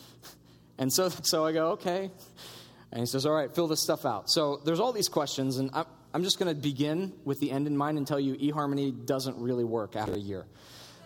and 0.78 0.92
so, 0.92 1.08
so 1.08 1.46
I 1.46 1.52
go, 1.52 1.70
okay. 1.72 2.10
And 2.92 3.00
he 3.00 3.06
says, 3.06 3.26
all 3.26 3.32
right, 3.32 3.52
fill 3.54 3.66
this 3.66 3.82
stuff 3.82 4.04
out. 4.04 4.30
So 4.30 4.60
there's 4.64 4.80
all 4.80 4.92
these 4.92 5.08
questions, 5.08 5.56
and 5.56 5.70
I'm, 5.72 5.86
I'm 6.12 6.22
just 6.22 6.38
going 6.38 6.54
to 6.54 6.60
begin 6.60 7.12
with 7.24 7.40
the 7.40 7.50
end 7.50 7.66
in 7.66 7.76
mind 7.76 7.98
and 7.98 8.06
tell 8.06 8.20
you 8.20 8.36
eHarmony 8.36 9.04
doesn't 9.04 9.36
really 9.38 9.64
work 9.64 9.96
after 9.96 10.14
a 10.14 10.18
year. 10.18 10.46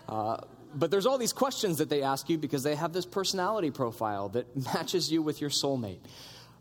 Uh, 0.08 0.38
but 0.74 0.90
there's 0.90 1.06
all 1.06 1.18
these 1.18 1.32
questions 1.32 1.78
that 1.78 1.88
they 1.88 2.02
ask 2.02 2.28
you 2.28 2.36
because 2.36 2.62
they 2.62 2.74
have 2.74 2.92
this 2.92 3.06
personality 3.06 3.70
profile 3.70 4.28
that 4.30 4.54
matches 4.74 5.10
you 5.10 5.22
with 5.22 5.40
your 5.40 5.50
soulmate. 5.50 6.00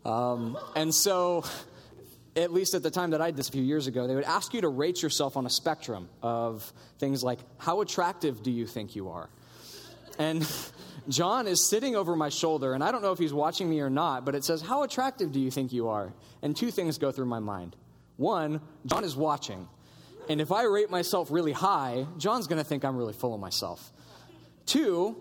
Um, 0.04 0.56
and 0.74 0.94
so 0.94 1.44
at 2.38 2.52
least 2.52 2.74
at 2.74 2.82
the 2.82 2.90
time 2.90 3.10
that 3.10 3.20
I 3.20 3.30
did 3.30 3.36
this 3.36 3.48
a 3.48 3.52
few 3.52 3.62
years 3.62 3.86
ago, 3.86 4.06
they 4.06 4.14
would 4.14 4.24
ask 4.24 4.54
you 4.54 4.60
to 4.60 4.68
rate 4.68 5.02
yourself 5.02 5.36
on 5.36 5.46
a 5.46 5.50
spectrum 5.50 6.08
of 6.22 6.72
things 6.98 7.22
like, 7.22 7.38
How 7.58 7.80
attractive 7.80 8.42
do 8.42 8.50
you 8.50 8.66
think 8.66 8.96
you 8.96 9.10
are? 9.10 9.28
And 10.18 10.48
John 11.08 11.46
is 11.46 11.68
sitting 11.68 11.96
over 11.96 12.14
my 12.14 12.28
shoulder, 12.28 12.74
and 12.74 12.84
I 12.84 12.92
don't 12.92 13.02
know 13.02 13.12
if 13.12 13.18
he's 13.18 13.32
watching 13.32 13.68
me 13.68 13.80
or 13.80 13.90
not, 13.90 14.24
but 14.24 14.34
it 14.34 14.44
says, 14.44 14.62
How 14.62 14.82
attractive 14.82 15.32
do 15.32 15.40
you 15.40 15.50
think 15.50 15.72
you 15.72 15.88
are? 15.88 16.12
And 16.42 16.56
two 16.56 16.70
things 16.70 16.98
go 16.98 17.10
through 17.10 17.26
my 17.26 17.40
mind. 17.40 17.76
One, 18.16 18.60
John 18.86 19.04
is 19.04 19.16
watching. 19.16 19.68
And 20.28 20.40
if 20.40 20.52
I 20.52 20.64
rate 20.64 20.90
myself 20.90 21.30
really 21.30 21.52
high, 21.52 22.06
John's 22.18 22.46
going 22.46 22.58
to 22.58 22.64
think 22.64 22.84
I'm 22.84 22.96
really 22.96 23.14
full 23.14 23.34
of 23.34 23.40
myself. 23.40 23.92
Two, 24.66 25.16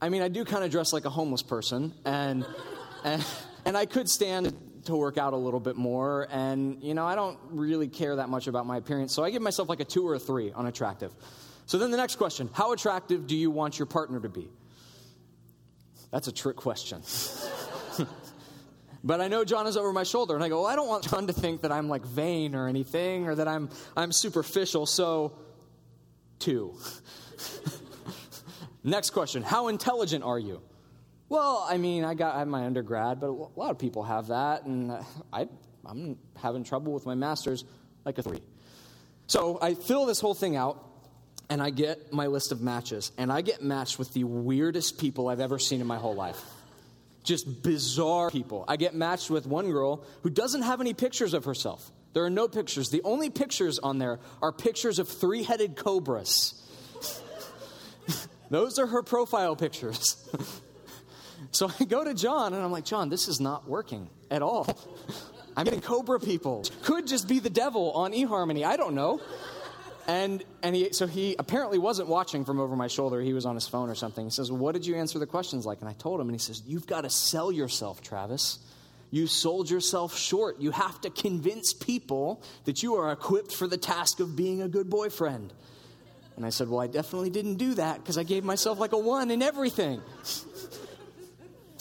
I 0.00 0.08
mean, 0.08 0.22
I 0.22 0.28
do 0.28 0.44
kind 0.44 0.64
of 0.64 0.70
dress 0.70 0.92
like 0.92 1.04
a 1.04 1.10
homeless 1.10 1.42
person, 1.42 1.92
and, 2.04 2.46
and, 3.04 3.24
and 3.66 3.76
I 3.76 3.84
could 3.86 4.08
stand 4.08 4.56
to 4.84 4.96
work 4.96 5.18
out 5.18 5.32
a 5.32 5.36
little 5.36 5.60
bit 5.60 5.76
more. 5.76 6.28
And, 6.30 6.82
you 6.82 6.94
know, 6.94 7.06
I 7.06 7.14
don't 7.14 7.38
really 7.50 7.88
care 7.88 8.16
that 8.16 8.28
much 8.28 8.46
about 8.46 8.66
my 8.66 8.76
appearance. 8.76 9.12
So 9.12 9.24
I 9.24 9.30
give 9.30 9.42
myself 9.42 9.68
like 9.68 9.80
a 9.80 9.84
two 9.84 10.06
or 10.06 10.14
a 10.14 10.18
three 10.18 10.52
on 10.52 10.66
attractive. 10.66 11.12
So 11.66 11.78
then 11.78 11.90
the 11.90 11.96
next 11.96 12.16
question 12.16 12.50
How 12.52 12.72
attractive 12.72 13.26
do 13.26 13.36
you 13.36 13.50
want 13.50 13.78
your 13.78 13.86
partner 13.86 14.20
to 14.20 14.28
be? 14.28 14.48
That's 16.10 16.28
a 16.28 16.32
trick 16.32 16.56
question. 16.56 17.02
but 19.04 19.20
I 19.20 19.28
know 19.28 19.44
John 19.44 19.66
is 19.66 19.78
over 19.78 19.92
my 19.92 20.02
shoulder, 20.02 20.34
and 20.34 20.44
I 20.44 20.48
go, 20.48 20.62
well, 20.62 20.70
I 20.70 20.76
don't 20.76 20.88
want 20.88 21.08
John 21.08 21.26
to 21.28 21.32
think 21.32 21.62
that 21.62 21.72
I'm 21.72 21.88
like 21.88 22.04
vain 22.04 22.54
or 22.54 22.68
anything 22.68 23.26
or 23.26 23.34
that 23.34 23.48
I'm, 23.48 23.70
I'm 23.96 24.12
superficial. 24.12 24.84
So, 24.84 25.32
two. 26.38 26.74
Next 28.84 29.10
question 29.10 29.42
How 29.42 29.68
intelligent 29.68 30.24
are 30.24 30.38
you? 30.38 30.60
Well, 31.32 31.66
I 31.66 31.78
mean, 31.78 32.04
I 32.04 32.12
got 32.12 32.36
I 32.36 32.44
my 32.44 32.66
undergrad, 32.66 33.18
but 33.18 33.28
a 33.28 33.58
lot 33.58 33.70
of 33.70 33.78
people 33.78 34.02
have 34.02 34.26
that, 34.26 34.66
and 34.66 34.90
uh, 34.90 35.02
I, 35.32 35.48
I'm 35.86 36.18
having 36.36 36.62
trouble 36.62 36.92
with 36.92 37.06
my 37.06 37.14
master's, 37.14 37.64
like 38.04 38.18
a 38.18 38.22
three. 38.22 38.42
So 39.28 39.58
I 39.62 39.72
fill 39.72 40.04
this 40.04 40.20
whole 40.20 40.34
thing 40.34 40.56
out, 40.56 40.86
and 41.48 41.62
I 41.62 41.70
get 41.70 42.12
my 42.12 42.26
list 42.26 42.52
of 42.52 42.60
matches, 42.60 43.12
and 43.16 43.32
I 43.32 43.40
get 43.40 43.62
matched 43.62 43.98
with 43.98 44.12
the 44.12 44.24
weirdest 44.24 44.98
people 44.98 45.28
I've 45.28 45.40
ever 45.40 45.58
seen 45.58 45.80
in 45.80 45.86
my 45.86 45.96
whole 45.96 46.14
life. 46.14 46.38
Just 47.24 47.62
bizarre 47.62 48.28
people. 48.30 48.66
I 48.68 48.76
get 48.76 48.94
matched 48.94 49.30
with 49.30 49.46
one 49.46 49.70
girl 49.70 50.04
who 50.24 50.28
doesn't 50.28 50.60
have 50.60 50.82
any 50.82 50.92
pictures 50.92 51.32
of 51.32 51.46
herself. 51.46 51.90
There 52.12 52.26
are 52.26 52.30
no 52.30 52.46
pictures. 52.46 52.90
The 52.90 53.00
only 53.04 53.30
pictures 53.30 53.78
on 53.78 53.96
there 53.96 54.20
are 54.42 54.52
pictures 54.52 54.98
of 54.98 55.08
three 55.08 55.44
headed 55.44 55.76
cobras. 55.76 56.62
Those 58.50 58.78
are 58.78 58.86
her 58.86 59.02
profile 59.02 59.56
pictures. 59.56 60.28
So 61.52 61.70
I 61.80 61.84
go 61.84 62.02
to 62.02 62.14
John 62.14 62.54
and 62.54 62.62
I'm 62.62 62.72
like, 62.72 62.84
John, 62.84 63.08
this 63.08 63.28
is 63.28 63.40
not 63.40 63.68
working 63.68 64.08
at 64.30 64.42
all. 64.42 64.66
I'm 65.56 65.64
getting 65.64 65.82
Cobra 65.82 66.18
people. 66.18 66.64
Could 66.82 67.06
just 67.06 67.28
be 67.28 67.38
the 67.38 67.50
devil 67.50 67.92
on 67.92 68.12
eHarmony. 68.12 68.64
I 68.64 68.76
don't 68.76 68.94
know. 68.94 69.20
And, 70.08 70.42
and 70.62 70.74
he, 70.74 70.92
so 70.92 71.06
he 71.06 71.36
apparently 71.38 71.78
wasn't 71.78 72.08
watching 72.08 72.44
from 72.44 72.58
over 72.58 72.74
my 72.74 72.88
shoulder. 72.88 73.20
He 73.20 73.34
was 73.34 73.46
on 73.46 73.54
his 73.54 73.68
phone 73.68 73.88
or 73.88 73.94
something. 73.94 74.24
He 74.24 74.30
says, 74.30 74.50
well, 74.50 74.60
What 74.60 74.72
did 74.72 74.86
you 74.86 74.96
answer 74.96 75.18
the 75.18 75.26
questions 75.26 75.64
like? 75.64 75.80
And 75.80 75.88
I 75.88 75.92
told 75.92 76.20
him, 76.20 76.28
and 76.28 76.34
he 76.34 76.40
says, 76.40 76.62
You've 76.66 76.86
got 76.86 77.02
to 77.02 77.10
sell 77.10 77.52
yourself, 77.52 78.02
Travis. 78.02 78.58
You 79.10 79.26
sold 79.26 79.68
yourself 79.68 80.16
short. 80.16 80.58
You 80.58 80.70
have 80.70 81.00
to 81.02 81.10
convince 81.10 81.74
people 81.74 82.42
that 82.64 82.82
you 82.82 82.94
are 82.94 83.12
equipped 83.12 83.54
for 83.54 83.68
the 83.68 83.76
task 83.76 84.20
of 84.20 84.34
being 84.34 84.62
a 84.62 84.68
good 84.68 84.88
boyfriend. 84.88 85.52
And 86.36 86.46
I 86.46 86.48
said, 86.48 86.68
Well, 86.68 86.80
I 86.80 86.86
definitely 86.86 87.30
didn't 87.30 87.56
do 87.56 87.74
that 87.74 87.98
because 87.98 88.16
I 88.16 88.22
gave 88.22 88.42
myself 88.42 88.80
like 88.80 88.92
a 88.92 88.98
one 88.98 89.30
in 89.30 89.42
everything. 89.42 90.00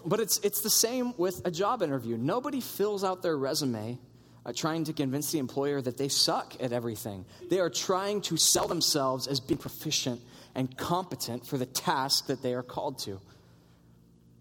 But 0.05 0.19
it's, 0.19 0.39
it's 0.39 0.61
the 0.61 0.69
same 0.69 1.13
with 1.17 1.41
a 1.45 1.51
job 1.51 1.81
interview. 1.81 2.17
Nobody 2.17 2.61
fills 2.61 3.03
out 3.03 3.21
their 3.21 3.37
resume 3.37 3.99
uh, 4.45 4.53
trying 4.55 4.83
to 4.85 4.93
convince 4.93 5.31
the 5.31 5.39
employer 5.39 5.81
that 5.81 5.97
they 5.97 6.07
suck 6.07 6.55
at 6.61 6.73
everything. 6.73 7.25
They 7.49 7.59
are 7.59 7.69
trying 7.69 8.21
to 8.21 8.37
sell 8.37 8.67
themselves 8.67 9.27
as 9.27 9.39
being 9.39 9.59
proficient 9.59 10.21
and 10.55 10.75
competent 10.75 11.45
for 11.45 11.57
the 11.57 11.65
task 11.65 12.27
that 12.27 12.41
they 12.41 12.53
are 12.53 12.63
called 12.63 12.99
to. 12.99 13.19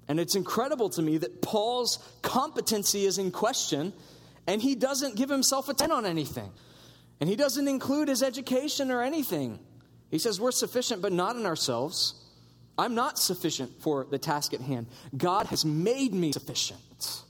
And 0.08 0.18
it's 0.18 0.34
incredible 0.34 0.90
to 0.90 1.02
me 1.02 1.18
that 1.18 1.40
Paul's 1.42 1.98
competency 2.22 3.04
is 3.04 3.18
in 3.18 3.30
question, 3.30 3.92
and 4.46 4.60
he 4.60 4.74
doesn't 4.74 5.16
give 5.16 5.28
himself 5.28 5.68
a 5.68 5.74
10 5.74 5.92
on 5.92 6.04
anything. 6.04 6.50
And 7.20 7.28
he 7.28 7.36
doesn't 7.36 7.68
include 7.68 8.08
his 8.08 8.22
education 8.22 8.90
or 8.90 9.02
anything. 9.02 9.60
He 10.10 10.18
says, 10.18 10.40
We're 10.40 10.50
sufficient, 10.50 11.02
but 11.02 11.12
not 11.12 11.36
in 11.36 11.46
ourselves. 11.46 12.14
I'm 12.78 12.94
not 12.94 13.18
sufficient 13.18 13.82
for 13.82 14.06
the 14.10 14.18
task 14.18 14.54
at 14.54 14.60
hand. 14.60 14.86
God 15.16 15.46
has 15.46 15.64
made 15.64 16.14
me 16.14 16.32
sufficient. 16.32 17.22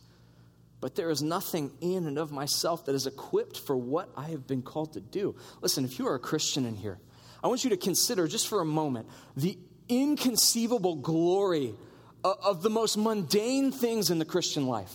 But 0.81 0.95
there 0.95 1.11
is 1.11 1.23
nothing 1.23 1.73
in 1.81 2.07
and 2.07 2.19
of 2.19 2.33
myself 2.33 2.87
that 2.87 2.95
is 2.95 3.07
equipped 3.07 3.59
for 3.59 3.77
what 3.77 4.09
I 4.17 4.29
have 4.29 4.47
been 4.47 4.63
called 4.63 4.95
to 4.95 5.01
do. 5.01 5.37
Listen, 5.61 5.85
if 5.85 5.99
you 5.99 6.07
are 6.07 6.15
a 6.15 6.21
Christian 6.21 6.65
in 6.65 6.75
here, 6.75 6.99
I 7.45 7.49
want 7.49 7.65
you 7.65 7.71
to 7.71 7.77
consider 7.77 8.27
just 8.27 8.49
for 8.49 8.61
a 8.61 8.65
moment 8.65 9.09
the 9.37 9.59
inconceivable 9.89 10.97
glory 10.97 11.75
of 12.25 12.63
the 12.63 12.71
most 12.71 12.97
mundane 12.97 13.73
things 13.73 14.11
in 14.11 14.19
the 14.19 14.25
Christian 14.25 14.67
life. 14.67 14.95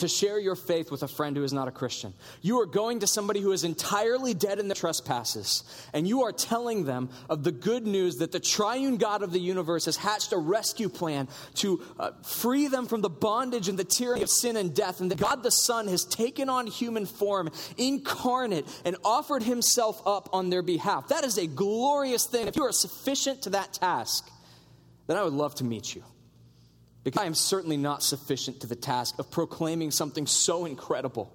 To 0.00 0.08
share 0.08 0.38
your 0.38 0.56
faith 0.56 0.90
with 0.90 1.02
a 1.02 1.08
friend 1.08 1.36
who 1.36 1.44
is 1.44 1.52
not 1.52 1.68
a 1.68 1.70
Christian. 1.70 2.12
You 2.42 2.60
are 2.60 2.66
going 2.66 3.00
to 3.00 3.06
somebody 3.06 3.40
who 3.40 3.52
is 3.52 3.64
entirely 3.64 4.34
dead 4.34 4.58
in 4.58 4.68
their 4.68 4.74
trespasses, 4.74 5.64
and 5.94 6.06
you 6.06 6.22
are 6.24 6.32
telling 6.32 6.84
them 6.84 7.10
of 7.28 7.44
the 7.44 7.52
good 7.52 7.86
news 7.86 8.16
that 8.16 8.32
the 8.32 8.40
triune 8.40 8.96
God 8.96 9.22
of 9.22 9.32
the 9.32 9.38
universe 9.40 9.84
has 9.84 9.96
hatched 9.96 10.32
a 10.32 10.38
rescue 10.38 10.88
plan 10.88 11.28
to 11.54 11.82
uh, 11.98 12.10
free 12.22 12.68
them 12.68 12.86
from 12.86 13.00
the 13.00 13.10
bondage 13.10 13.68
and 13.68 13.78
the 13.78 13.84
tyranny 13.84 14.22
of 14.22 14.30
sin 14.30 14.56
and 14.56 14.74
death, 14.74 15.00
and 15.00 15.10
that 15.10 15.18
God 15.18 15.42
the 15.42 15.50
Son 15.50 15.88
has 15.88 16.04
taken 16.04 16.48
on 16.48 16.66
human 16.66 17.06
form, 17.06 17.50
incarnate, 17.76 18.66
and 18.84 18.96
offered 19.04 19.42
himself 19.42 20.02
up 20.06 20.28
on 20.32 20.50
their 20.50 20.62
behalf. 20.62 21.08
That 21.08 21.24
is 21.24 21.38
a 21.38 21.46
glorious 21.46 22.26
thing. 22.26 22.48
If 22.48 22.56
you 22.56 22.64
are 22.64 22.72
sufficient 22.72 23.42
to 23.42 23.50
that 23.50 23.74
task, 23.74 24.30
then 25.06 25.16
I 25.16 25.24
would 25.24 25.32
love 25.32 25.54
to 25.56 25.64
meet 25.64 25.94
you. 25.94 26.04
Because 27.02 27.22
I 27.22 27.26
am 27.26 27.34
certainly 27.34 27.76
not 27.76 28.02
sufficient 28.02 28.60
to 28.60 28.66
the 28.66 28.76
task 28.76 29.18
of 29.18 29.30
proclaiming 29.30 29.90
something 29.90 30.26
so 30.26 30.66
incredible. 30.66 31.32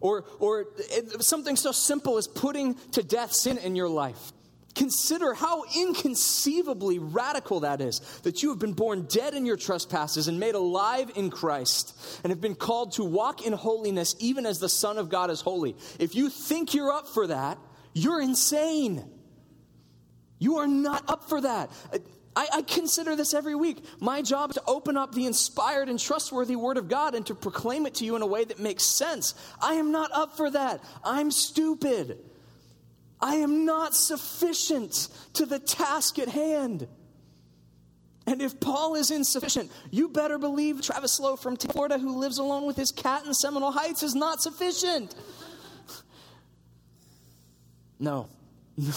Or, 0.00 0.24
or 0.38 0.66
eh, 0.92 1.02
something 1.20 1.56
so 1.56 1.72
simple 1.72 2.16
as 2.16 2.26
putting 2.26 2.74
to 2.92 3.02
death 3.02 3.32
sin 3.32 3.58
in 3.58 3.76
your 3.76 3.88
life. 3.88 4.32
Consider 4.74 5.34
how 5.34 5.64
inconceivably 5.76 7.00
radical 7.00 7.60
that 7.60 7.80
is 7.80 7.98
that 8.22 8.42
you 8.42 8.50
have 8.50 8.60
been 8.60 8.72
born 8.72 9.06
dead 9.10 9.34
in 9.34 9.44
your 9.44 9.56
trespasses 9.56 10.28
and 10.28 10.38
made 10.38 10.54
alive 10.54 11.10
in 11.16 11.28
Christ 11.28 11.98
and 12.22 12.30
have 12.30 12.40
been 12.40 12.54
called 12.54 12.92
to 12.92 13.04
walk 13.04 13.44
in 13.44 13.52
holiness 13.52 14.14
even 14.20 14.46
as 14.46 14.58
the 14.58 14.68
Son 14.68 14.96
of 14.96 15.08
God 15.08 15.28
is 15.30 15.40
holy. 15.40 15.76
If 15.98 16.14
you 16.14 16.30
think 16.30 16.72
you're 16.72 16.92
up 16.92 17.08
for 17.08 17.26
that, 17.26 17.58
you're 17.92 18.22
insane. 18.22 19.04
You 20.38 20.58
are 20.58 20.68
not 20.68 21.04
up 21.10 21.28
for 21.28 21.40
that. 21.40 21.70
I, 22.36 22.48
I, 22.54 22.62
consider 22.62 23.16
this 23.16 23.34
every 23.34 23.56
week. 23.56 23.84
My 23.98 24.22
job 24.22 24.50
is 24.50 24.56
to 24.56 24.62
open 24.66 24.96
up 24.96 25.12
the 25.12 25.26
inspired 25.26 25.88
and 25.88 25.98
trustworthy 25.98 26.54
Word 26.54 26.76
of 26.76 26.88
God 26.88 27.14
and 27.16 27.26
to 27.26 27.34
proclaim 27.34 27.86
it 27.86 27.94
to 27.96 28.04
you 28.04 28.14
in 28.14 28.22
a 28.22 28.26
way 28.26 28.44
that 28.44 28.60
makes 28.60 28.86
sense. 28.86 29.34
I 29.60 29.74
am 29.74 29.90
not 29.90 30.12
up 30.12 30.36
for 30.36 30.48
that. 30.50 30.82
I'm 31.04 31.32
stupid. 31.32 32.18
I 33.20 33.36
am 33.36 33.64
not 33.64 33.96
sufficient 33.96 35.08
to 35.34 35.44
the 35.44 35.58
task 35.58 36.18
at 36.18 36.28
hand. 36.28 36.86
And 38.26 38.40
if 38.40 38.60
Paul 38.60 38.94
is 38.94 39.10
insufficient, 39.10 39.72
you 39.90 40.08
better 40.08 40.38
believe 40.38 40.80
Travis 40.82 41.18
Lowe 41.18 41.36
from 41.36 41.56
Florida, 41.56 41.98
who 41.98 42.16
lives 42.16 42.38
alone 42.38 42.64
with 42.64 42.76
his 42.76 42.92
cat 42.92 43.24
in 43.26 43.34
Seminole 43.34 43.72
Heights, 43.72 44.02
is 44.02 44.14
not 44.14 44.40
sufficient. 44.40 45.14
No, 48.02 48.30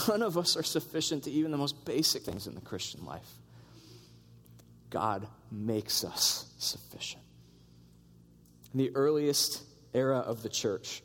None 0.08 0.22
of 0.22 0.38
us 0.38 0.56
are 0.56 0.64
sufficient 0.64 1.24
to 1.24 1.32
even 1.32 1.52
the 1.52 1.58
most 1.58 1.84
basic 1.84 2.24
things 2.24 2.48
in 2.48 2.56
the 2.56 2.62
Christian 2.62 3.04
life. 3.04 3.28
God 4.90 5.28
makes 5.52 6.06
us 6.06 6.46
sufficient. 6.58 7.24
In 8.72 8.78
the 8.78 8.96
earliest 8.96 9.62
era 9.94 10.20
of 10.20 10.42
the 10.42 10.48
church, 10.48 11.04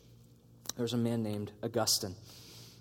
there 0.76 0.84
was 0.84 0.92
a 0.92 0.98
man 0.98 1.24
named 1.24 1.50
Augustine. 1.62 2.14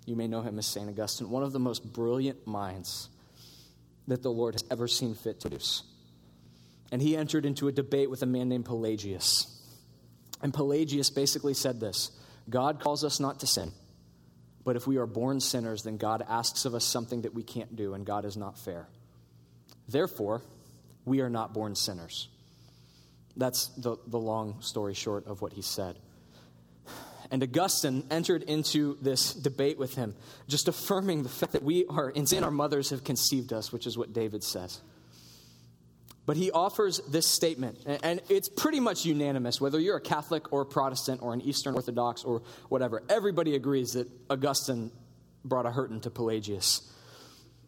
You 0.06 0.14
may 0.14 0.28
know 0.28 0.40
him 0.40 0.58
as 0.58 0.66
St. 0.66 0.88
Augustine, 0.88 1.30
one 1.30 1.42
of 1.42 1.52
the 1.52 1.58
most 1.58 1.92
brilliant 1.92 2.46
minds 2.46 3.08
that 4.06 4.22
the 4.22 4.30
Lord 4.30 4.54
has 4.54 4.64
ever 4.70 4.86
seen 4.86 5.14
fit 5.14 5.40
to 5.40 5.48
produce. 5.48 5.82
And 6.92 7.02
he 7.02 7.16
entered 7.16 7.44
into 7.44 7.66
a 7.66 7.72
debate 7.72 8.08
with 8.08 8.22
a 8.22 8.26
man 8.26 8.48
named 8.48 8.66
Pelagius. 8.66 9.60
And 10.42 10.54
Pelagius 10.54 11.10
basically 11.10 11.54
said 11.54 11.80
this 11.80 12.12
God 12.48 12.78
calls 12.78 13.02
us 13.02 13.18
not 13.18 13.40
to 13.40 13.48
sin 13.48 13.72
but 14.68 14.76
if 14.76 14.86
we 14.86 14.98
are 14.98 15.06
born 15.06 15.40
sinners, 15.40 15.84
then 15.84 15.96
God 15.96 16.22
asks 16.28 16.66
of 16.66 16.74
us 16.74 16.84
something 16.84 17.22
that 17.22 17.32
we 17.32 17.42
can't 17.42 17.74
do, 17.74 17.94
and 17.94 18.04
God 18.04 18.26
is 18.26 18.36
not 18.36 18.58
fair. 18.58 18.86
Therefore, 19.88 20.42
we 21.06 21.22
are 21.22 21.30
not 21.30 21.54
born 21.54 21.74
sinners. 21.74 22.28
That's 23.34 23.68
the, 23.78 23.96
the 24.06 24.18
long 24.18 24.60
story 24.60 24.92
short 24.92 25.26
of 25.26 25.40
what 25.40 25.54
he 25.54 25.62
said. 25.62 25.96
And 27.30 27.42
Augustine 27.42 28.04
entered 28.10 28.42
into 28.42 28.98
this 29.00 29.32
debate 29.32 29.78
with 29.78 29.94
him, 29.94 30.14
just 30.48 30.68
affirming 30.68 31.22
the 31.22 31.30
fact 31.30 31.52
that 31.52 31.62
we 31.62 31.86
are 31.86 32.10
in 32.10 32.26
sin, 32.26 32.44
our 32.44 32.50
mothers 32.50 32.90
have 32.90 33.04
conceived 33.04 33.54
us, 33.54 33.72
which 33.72 33.86
is 33.86 33.96
what 33.96 34.12
David 34.12 34.44
says. 34.44 34.82
But 36.28 36.36
he 36.36 36.50
offers 36.50 37.00
this 37.08 37.26
statement, 37.26 37.78
and 37.86 38.20
it's 38.28 38.50
pretty 38.50 38.80
much 38.80 39.06
unanimous, 39.06 39.62
whether 39.62 39.80
you're 39.80 39.96
a 39.96 40.00
Catholic 40.00 40.52
or 40.52 40.60
a 40.60 40.66
Protestant 40.66 41.22
or 41.22 41.32
an 41.32 41.40
Eastern 41.40 41.74
Orthodox 41.74 42.22
or 42.22 42.42
whatever. 42.68 43.02
Everybody 43.08 43.54
agrees 43.54 43.94
that 43.94 44.10
Augustine 44.28 44.90
brought 45.42 45.64
a 45.64 45.70
hurting 45.70 46.02
to 46.02 46.10
Pelagius. 46.10 46.92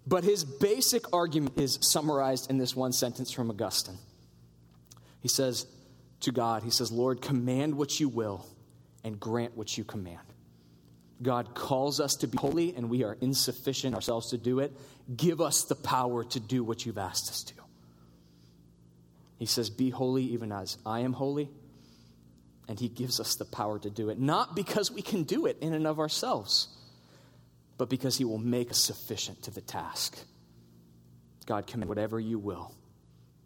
But 0.07 0.25
his 0.25 0.44
basic 0.44 1.11
argument 1.11 1.59
is 1.59 1.79
summarized 1.81 2.51
in 2.51 2.59
this 2.59 2.77
one 2.77 2.92
sentence 2.92 3.33
from 3.33 3.49
Augustine. 3.49 3.96
He 5.23 5.29
says 5.29 5.66
to 6.20 6.31
God, 6.31 6.62
He 6.62 6.70
says, 6.70 6.92
Lord, 6.92 7.23
command 7.23 7.79
what 7.79 7.99
you 7.99 8.11
will 8.11 8.46
and 9.03 9.18
grant 9.18 9.57
what 9.57 9.79
you 9.79 9.85
command. 9.85 10.18
God 11.23 11.55
calls 11.55 11.99
us 11.99 12.14
to 12.16 12.27
be 12.27 12.37
holy, 12.37 12.75
and 12.77 12.90
we 12.90 13.05
are 13.05 13.16
insufficient 13.23 13.94
ourselves 13.94 14.29
to 14.33 14.37
do 14.37 14.59
it. 14.59 14.79
Give 15.16 15.40
us 15.40 15.64
the 15.64 15.77
power 15.77 16.25
to 16.25 16.38
do 16.38 16.62
what 16.62 16.85
you've 16.85 16.99
asked 16.99 17.31
us 17.31 17.42
to. 17.44 17.60
He 19.40 19.46
says, 19.46 19.70
Be 19.70 19.88
holy 19.88 20.22
even 20.24 20.53
as 20.53 20.76
I 20.85 21.00
am 21.00 21.14
holy. 21.14 21.48
And 22.68 22.79
He 22.79 22.88
gives 22.88 23.18
us 23.18 23.35
the 23.37 23.46
power 23.46 23.79
to 23.81 23.90
do 23.90 24.11
it, 24.11 24.20
not 24.20 24.55
because 24.55 24.92
we 24.92 25.03
can 25.03 25.24
do 25.24 25.46
it 25.46 25.57
in 25.61 25.72
and 25.72 25.87
of 25.87 25.98
ourselves, 25.98 26.68
but 27.79 27.88
because 27.88 28.18
He 28.18 28.24
will 28.24 28.38
make 28.38 28.70
us 28.70 28.79
sufficient 28.79 29.42
to 29.44 29.50
the 29.50 29.62
task. 29.62 30.18
God, 31.46 31.66
command 31.66 31.88
whatever 31.88 32.20
you 32.20 32.38
will, 32.38 32.74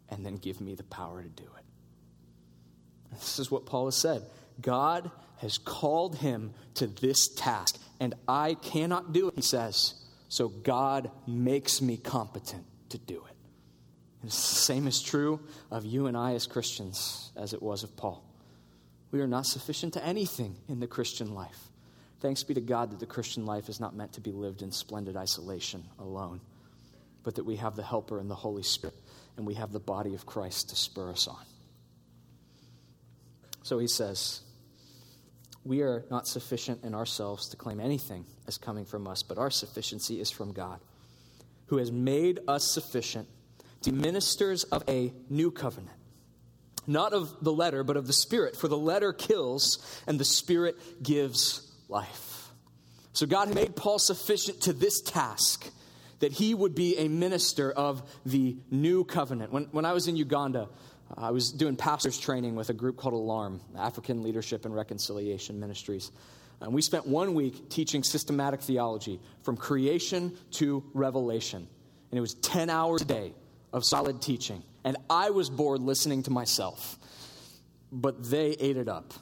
and 0.09 0.23
then 0.25 0.35
give 0.35 0.59
me 0.59 0.75
the 0.75 0.83
power 0.83 1.23
to 1.23 1.29
do 1.29 1.43
it. 1.43 1.63
This 3.13 3.39
is 3.39 3.49
what 3.49 3.65
Paul 3.65 3.85
has 3.85 3.95
said. 3.95 4.21
God 4.61 5.09
has 5.37 5.57
called 5.57 6.17
him 6.17 6.53
to 6.75 6.87
this 6.87 7.29
task, 7.29 7.79
and 8.01 8.15
I 8.27 8.55
cannot 8.55 9.13
do 9.13 9.29
it, 9.29 9.35
he 9.35 9.41
says. 9.41 9.95
So 10.27 10.49
God 10.49 11.09
makes 11.25 11.81
me 11.81 11.95
competent 11.95 12.65
to 12.89 12.97
do 12.97 13.23
it. 13.29 13.34
The 14.25 14.31
same 14.31 14.87
is 14.87 15.03
true 15.03 15.39
of 15.69 15.85
you 15.85 16.07
and 16.07 16.17
I 16.17 16.33
as 16.33 16.47
Christians 16.47 17.31
as 17.35 17.53
it 17.53 17.61
was 17.61 17.83
of 17.83 17.95
Paul. 17.95 18.23
We 19.11 19.21
are 19.21 19.27
not 19.27 19.45
sufficient 19.45 19.93
to 19.93 20.03
anything 20.03 20.55
in 20.67 20.79
the 20.79 20.87
Christian 20.87 21.35
life. 21.35 21.69
Thanks 22.21 22.43
be 22.43 22.55
to 22.55 22.61
God 22.61 22.89
that 22.89 22.99
the 22.99 23.05
Christian 23.05 23.45
life 23.45 23.69
is 23.69 23.79
not 23.79 23.95
meant 23.95 24.13
to 24.13 24.21
be 24.21 24.31
lived 24.31 24.63
in 24.63 24.71
splendid 24.71 25.15
isolation 25.15 25.83
alone, 25.99 26.41
but 27.23 27.35
that 27.35 27.43
we 27.43 27.57
have 27.57 27.75
the 27.75 27.83
Helper 27.83 28.19
and 28.19 28.27
the 28.27 28.35
Holy 28.35 28.63
Spirit, 28.63 28.95
and 29.37 29.45
we 29.45 29.53
have 29.53 29.71
the 29.71 29.79
body 29.79 30.15
of 30.15 30.25
Christ 30.25 30.69
to 30.69 30.75
spur 30.75 31.11
us 31.11 31.27
on. 31.27 31.45
So 33.61 33.77
he 33.77 33.87
says, 33.87 34.41
We 35.63 35.81
are 35.83 36.03
not 36.09 36.27
sufficient 36.27 36.83
in 36.83 36.95
ourselves 36.95 37.49
to 37.49 37.57
claim 37.57 37.79
anything 37.79 38.25
as 38.47 38.57
coming 38.57 38.85
from 38.85 39.07
us, 39.07 39.21
but 39.21 39.37
our 39.37 39.51
sufficiency 39.51 40.19
is 40.19 40.31
from 40.31 40.51
God, 40.51 40.79
who 41.67 41.77
has 41.77 41.91
made 41.91 42.39
us 42.47 42.63
sufficient 42.63 43.27
to 43.85 43.91
ministers 43.91 44.63
of 44.65 44.83
a 44.89 45.13
new 45.29 45.51
covenant. 45.51 45.95
Not 46.87 47.13
of 47.13 47.43
the 47.43 47.51
letter, 47.51 47.83
but 47.83 47.97
of 47.97 48.07
the 48.07 48.13
Spirit. 48.13 48.55
For 48.55 48.67
the 48.67 48.77
letter 48.77 49.13
kills, 49.13 49.79
and 50.07 50.19
the 50.19 50.25
Spirit 50.25 50.75
gives 51.01 51.71
life. 51.87 52.49
So 53.13 53.25
God 53.25 53.53
made 53.53 53.75
Paul 53.75 53.99
sufficient 53.99 54.61
to 54.61 54.73
this 54.73 55.01
task 55.01 55.69
that 56.19 56.31
he 56.31 56.53
would 56.53 56.75
be 56.75 56.97
a 56.97 57.07
minister 57.07 57.71
of 57.71 58.01
the 58.25 58.57
new 58.71 59.03
covenant. 59.03 59.51
When, 59.51 59.65
when 59.65 59.85
I 59.85 59.93
was 59.93 60.07
in 60.07 60.15
Uganda, 60.15 60.67
I 61.15 61.31
was 61.31 61.51
doing 61.51 61.75
pastor's 61.75 62.19
training 62.19 62.55
with 62.55 62.69
a 62.69 62.73
group 62.73 62.97
called 62.97 63.13
Alarm, 63.13 63.61
African 63.77 64.23
Leadership 64.23 64.65
and 64.65 64.73
Reconciliation 64.73 65.59
Ministries. 65.59 66.11
And 66.59 66.73
we 66.73 66.81
spent 66.81 67.05
one 67.05 67.35
week 67.35 67.69
teaching 67.69 68.03
systematic 68.03 68.61
theology 68.61 69.19
from 69.43 69.57
creation 69.57 70.35
to 70.51 70.83
revelation. 70.93 71.67
And 72.11 72.17
it 72.17 72.21
was 72.21 72.33
10 72.35 72.69
hours 72.69 73.01
a 73.03 73.05
day 73.05 73.33
of 73.75 73.83
solid 73.83 74.21
teaching. 74.21 74.63
And 74.85 74.95
I 75.09 75.31
was 75.31 75.49
bored 75.49 75.81
listening 75.81 76.23
to 76.23 76.31
myself, 76.31 76.97
but 77.91 78.23
they 78.31 78.51
ate 78.51 78.77
it 78.77 78.87
up. 78.87 79.13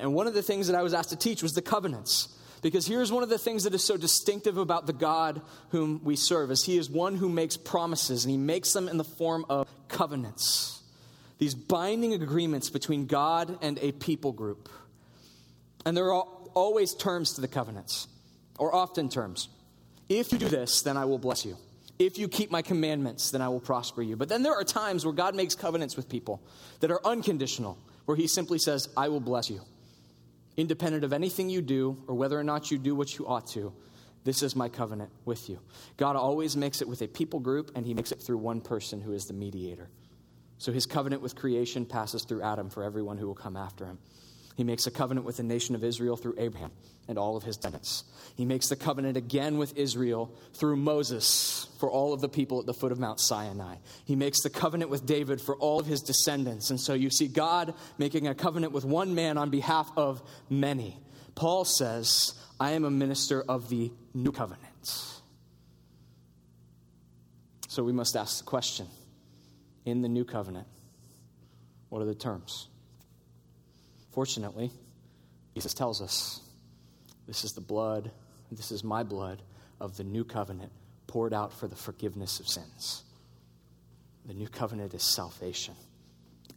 And 0.00 0.14
one 0.14 0.26
of 0.26 0.32
the 0.32 0.42
things 0.42 0.68
that 0.68 0.74
I 0.74 0.82
was 0.82 0.94
asked 0.94 1.10
to 1.10 1.16
teach 1.16 1.42
was 1.42 1.52
the 1.52 1.62
covenants. 1.62 2.28
Because 2.62 2.86
here's 2.86 3.12
one 3.12 3.22
of 3.22 3.28
the 3.28 3.38
things 3.38 3.64
that 3.64 3.74
is 3.74 3.84
so 3.84 3.98
distinctive 3.98 4.56
about 4.56 4.86
the 4.86 4.92
God 4.94 5.42
whom 5.68 6.00
we 6.02 6.16
serve 6.16 6.50
is 6.50 6.64
he 6.64 6.78
is 6.78 6.88
one 6.88 7.16
who 7.16 7.28
makes 7.28 7.56
promises 7.58 8.24
and 8.24 8.30
he 8.30 8.38
makes 8.38 8.72
them 8.72 8.88
in 8.88 8.96
the 8.96 9.04
form 9.04 9.44
of 9.50 9.68
covenants. 9.88 10.82
These 11.38 11.54
binding 11.54 12.14
agreements 12.14 12.70
between 12.70 13.06
God 13.06 13.58
and 13.60 13.78
a 13.80 13.92
people 13.92 14.32
group. 14.32 14.70
And 15.84 15.94
there 15.94 16.12
are 16.12 16.24
always 16.54 16.94
terms 16.94 17.34
to 17.34 17.40
the 17.40 17.48
covenants, 17.48 18.08
or 18.58 18.74
often 18.74 19.08
terms. 19.08 19.48
If 20.08 20.32
you 20.32 20.38
do 20.38 20.48
this, 20.48 20.82
then 20.82 20.96
I 20.96 21.04
will 21.04 21.18
bless 21.18 21.44
you. 21.44 21.56
If 22.00 22.18
you 22.18 22.28
keep 22.28 22.50
my 22.50 22.62
commandments, 22.62 23.30
then 23.30 23.42
I 23.42 23.48
will 23.50 23.60
prosper 23.60 24.00
you. 24.02 24.16
But 24.16 24.30
then 24.30 24.42
there 24.42 24.54
are 24.54 24.64
times 24.64 25.04
where 25.04 25.12
God 25.12 25.34
makes 25.34 25.54
covenants 25.54 25.96
with 25.96 26.08
people 26.08 26.42
that 26.80 26.90
are 26.90 27.06
unconditional, 27.06 27.78
where 28.06 28.16
He 28.16 28.26
simply 28.26 28.58
says, 28.58 28.88
I 28.96 29.08
will 29.08 29.20
bless 29.20 29.50
you. 29.50 29.60
Independent 30.56 31.04
of 31.04 31.12
anything 31.12 31.50
you 31.50 31.60
do 31.60 32.02
or 32.08 32.14
whether 32.14 32.40
or 32.40 32.42
not 32.42 32.70
you 32.70 32.78
do 32.78 32.94
what 32.94 33.18
you 33.18 33.28
ought 33.28 33.46
to, 33.48 33.72
this 34.24 34.42
is 34.42 34.56
my 34.56 34.68
covenant 34.68 35.10
with 35.26 35.48
you. 35.50 35.60
God 35.98 36.16
always 36.16 36.56
makes 36.56 36.80
it 36.80 36.88
with 36.88 37.02
a 37.02 37.06
people 37.06 37.38
group, 37.38 37.70
and 37.74 37.84
He 37.84 37.92
makes 37.92 38.12
it 38.12 38.22
through 38.22 38.38
one 38.38 38.62
person 38.62 39.00
who 39.00 39.12
is 39.12 39.26
the 39.26 39.34
mediator. 39.34 39.90
So 40.60 40.72
his 40.72 40.84
covenant 40.84 41.22
with 41.22 41.36
creation 41.36 41.86
passes 41.86 42.22
through 42.24 42.42
Adam 42.42 42.68
for 42.68 42.82
everyone 42.84 43.16
who 43.16 43.26
will 43.26 43.34
come 43.34 43.56
after 43.56 43.86
him. 43.86 43.98
He 44.56 44.64
makes 44.64 44.86
a 44.86 44.90
covenant 44.90 45.26
with 45.26 45.36
the 45.36 45.42
nation 45.42 45.74
of 45.74 45.84
Israel 45.84 46.16
through 46.16 46.34
Abraham 46.38 46.70
and 47.08 47.18
all 47.18 47.36
of 47.36 47.42
his 47.42 47.56
descendants. 47.56 48.04
He 48.36 48.44
makes 48.44 48.68
the 48.68 48.76
covenant 48.76 49.16
again 49.16 49.58
with 49.58 49.76
Israel 49.76 50.34
through 50.54 50.76
Moses 50.76 51.68
for 51.78 51.90
all 51.90 52.12
of 52.12 52.20
the 52.20 52.28
people 52.28 52.60
at 52.60 52.66
the 52.66 52.74
foot 52.74 52.92
of 52.92 52.98
Mount 52.98 53.20
Sinai. 53.20 53.76
He 54.04 54.16
makes 54.16 54.42
the 54.42 54.50
covenant 54.50 54.90
with 54.90 55.06
David 55.06 55.40
for 55.40 55.56
all 55.56 55.80
of 55.80 55.86
his 55.86 56.00
descendants. 56.00 56.70
And 56.70 56.80
so 56.80 56.94
you 56.94 57.10
see 57.10 57.26
God 57.26 57.74
making 57.98 58.28
a 58.28 58.34
covenant 58.34 58.72
with 58.72 58.84
one 58.84 59.14
man 59.14 59.38
on 59.38 59.50
behalf 59.50 59.90
of 59.96 60.22
many. 60.48 60.98
Paul 61.34 61.64
says, 61.64 62.34
I 62.58 62.72
am 62.72 62.84
a 62.84 62.90
minister 62.90 63.42
of 63.48 63.68
the 63.68 63.92
new 64.14 64.32
covenant. 64.32 64.64
So 67.68 67.82
we 67.82 67.92
must 67.92 68.16
ask 68.16 68.38
the 68.38 68.44
question 68.44 68.86
in 69.84 70.02
the 70.02 70.08
new 70.08 70.24
covenant, 70.24 70.66
what 71.88 72.02
are 72.02 72.06
the 72.06 72.14
terms? 72.14 72.68
Fortunately, 74.20 74.70
Jesus 75.54 75.72
tells 75.72 76.02
us 76.02 76.42
this 77.26 77.42
is 77.42 77.52
the 77.52 77.62
blood, 77.62 78.10
this 78.52 78.70
is 78.70 78.84
my 78.84 79.02
blood 79.02 79.40
of 79.80 79.96
the 79.96 80.04
new 80.04 80.24
covenant 80.24 80.70
poured 81.06 81.32
out 81.32 81.54
for 81.54 81.66
the 81.66 81.74
forgiveness 81.74 82.38
of 82.38 82.46
sins. 82.46 83.02
The 84.26 84.34
new 84.34 84.46
covenant 84.46 84.92
is 84.92 85.02
salvation. 85.02 85.72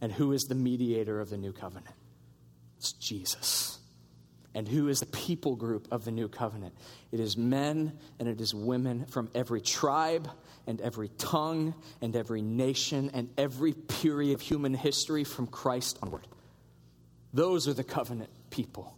And 0.02 0.12
who 0.12 0.32
is 0.32 0.42
the 0.42 0.54
mediator 0.54 1.22
of 1.22 1.30
the 1.30 1.38
new 1.38 1.54
covenant? 1.54 1.96
It's 2.76 2.92
Jesus. 2.92 3.78
And 4.54 4.68
who 4.68 4.88
is 4.88 5.00
the 5.00 5.06
people 5.06 5.56
group 5.56 5.88
of 5.90 6.04
the 6.04 6.10
new 6.10 6.28
covenant? 6.28 6.74
It 7.12 7.18
is 7.18 7.38
men 7.38 7.98
and 8.18 8.28
it 8.28 8.42
is 8.42 8.54
women 8.54 9.06
from 9.06 9.30
every 9.34 9.62
tribe 9.62 10.28
and 10.66 10.82
every 10.82 11.08
tongue 11.16 11.72
and 12.02 12.14
every 12.14 12.42
nation 12.42 13.10
and 13.14 13.30
every 13.38 13.72
period 13.72 14.34
of 14.34 14.42
human 14.42 14.74
history 14.74 15.24
from 15.24 15.46
Christ 15.46 15.98
onward. 16.02 16.26
Those 17.34 17.68
are 17.68 17.74
the 17.74 17.84
covenant 17.84 18.30
people. 18.50 18.96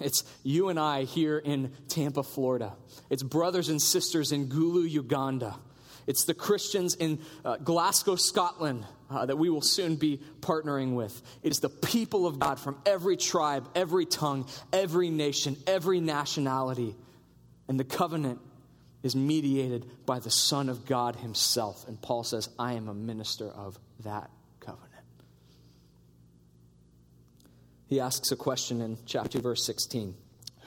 It's 0.00 0.24
you 0.42 0.68
and 0.70 0.80
I 0.80 1.04
here 1.04 1.38
in 1.38 1.72
Tampa, 1.88 2.22
Florida. 2.22 2.74
It's 3.10 3.22
brothers 3.22 3.68
and 3.68 3.80
sisters 3.80 4.32
in 4.32 4.48
Gulu, 4.48 4.90
Uganda. 4.90 5.56
It's 6.06 6.24
the 6.24 6.34
Christians 6.34 6.94
in 6.94 7.18
uh, 7.44 7.56
Glasgow, 7.56 8.16
Scotland, 8.16 8.84
uh, 9.10 9.26
that 9.26 9.36
we 9.36 9.50
will 9.50 9.62
soon 9.62 9.96
be 9.96 10.20
partnering 10.40 10.94
with. 10.94 11.20
It 11.42 11.50
is 11.50 11.60
the 11.60 11.68
people 11.68 12.26
of 12.26 12.38
God 12.38 12.58
from 12.58 12.78
every 12.86 13.16
tribe, 13.16 13.68
every 13.74 14.06
tongue, 14.06 14.48
every 14.72 15.10
nation, 15.10 15.56
every 15.66 16.00
nationality. 16.00 16.94
And 17.68 17.78
the 17.78 17.84
covenant 17.84 18.40
is 19.02 19.14
mediated 19.14 19.86
by 20.06 20.20
the 20.20 20.30
Son 20.30 20.68
of 20.68 20.86
God 20.86 21.16
Himself. 21.16 21.86
And 21.86 22.00
Paul 22.00 22.24
says, 22.24 22.48
I 22.58 22.74
am 22.74 22.88
a 22.88 22.94
minister 22.94 23.48
of 23.48 23.78
that 24.04 24.30
covenant. 24.60 24.86
He 27.86 28.00
asks 28.00 28.32
a 28.32 28.36
question 28.36 28.80
in 28.80 28.98
chapter 29.06 29.38
2, 29.38 29.42
verse 29.42 29.64
16 29.64 30.14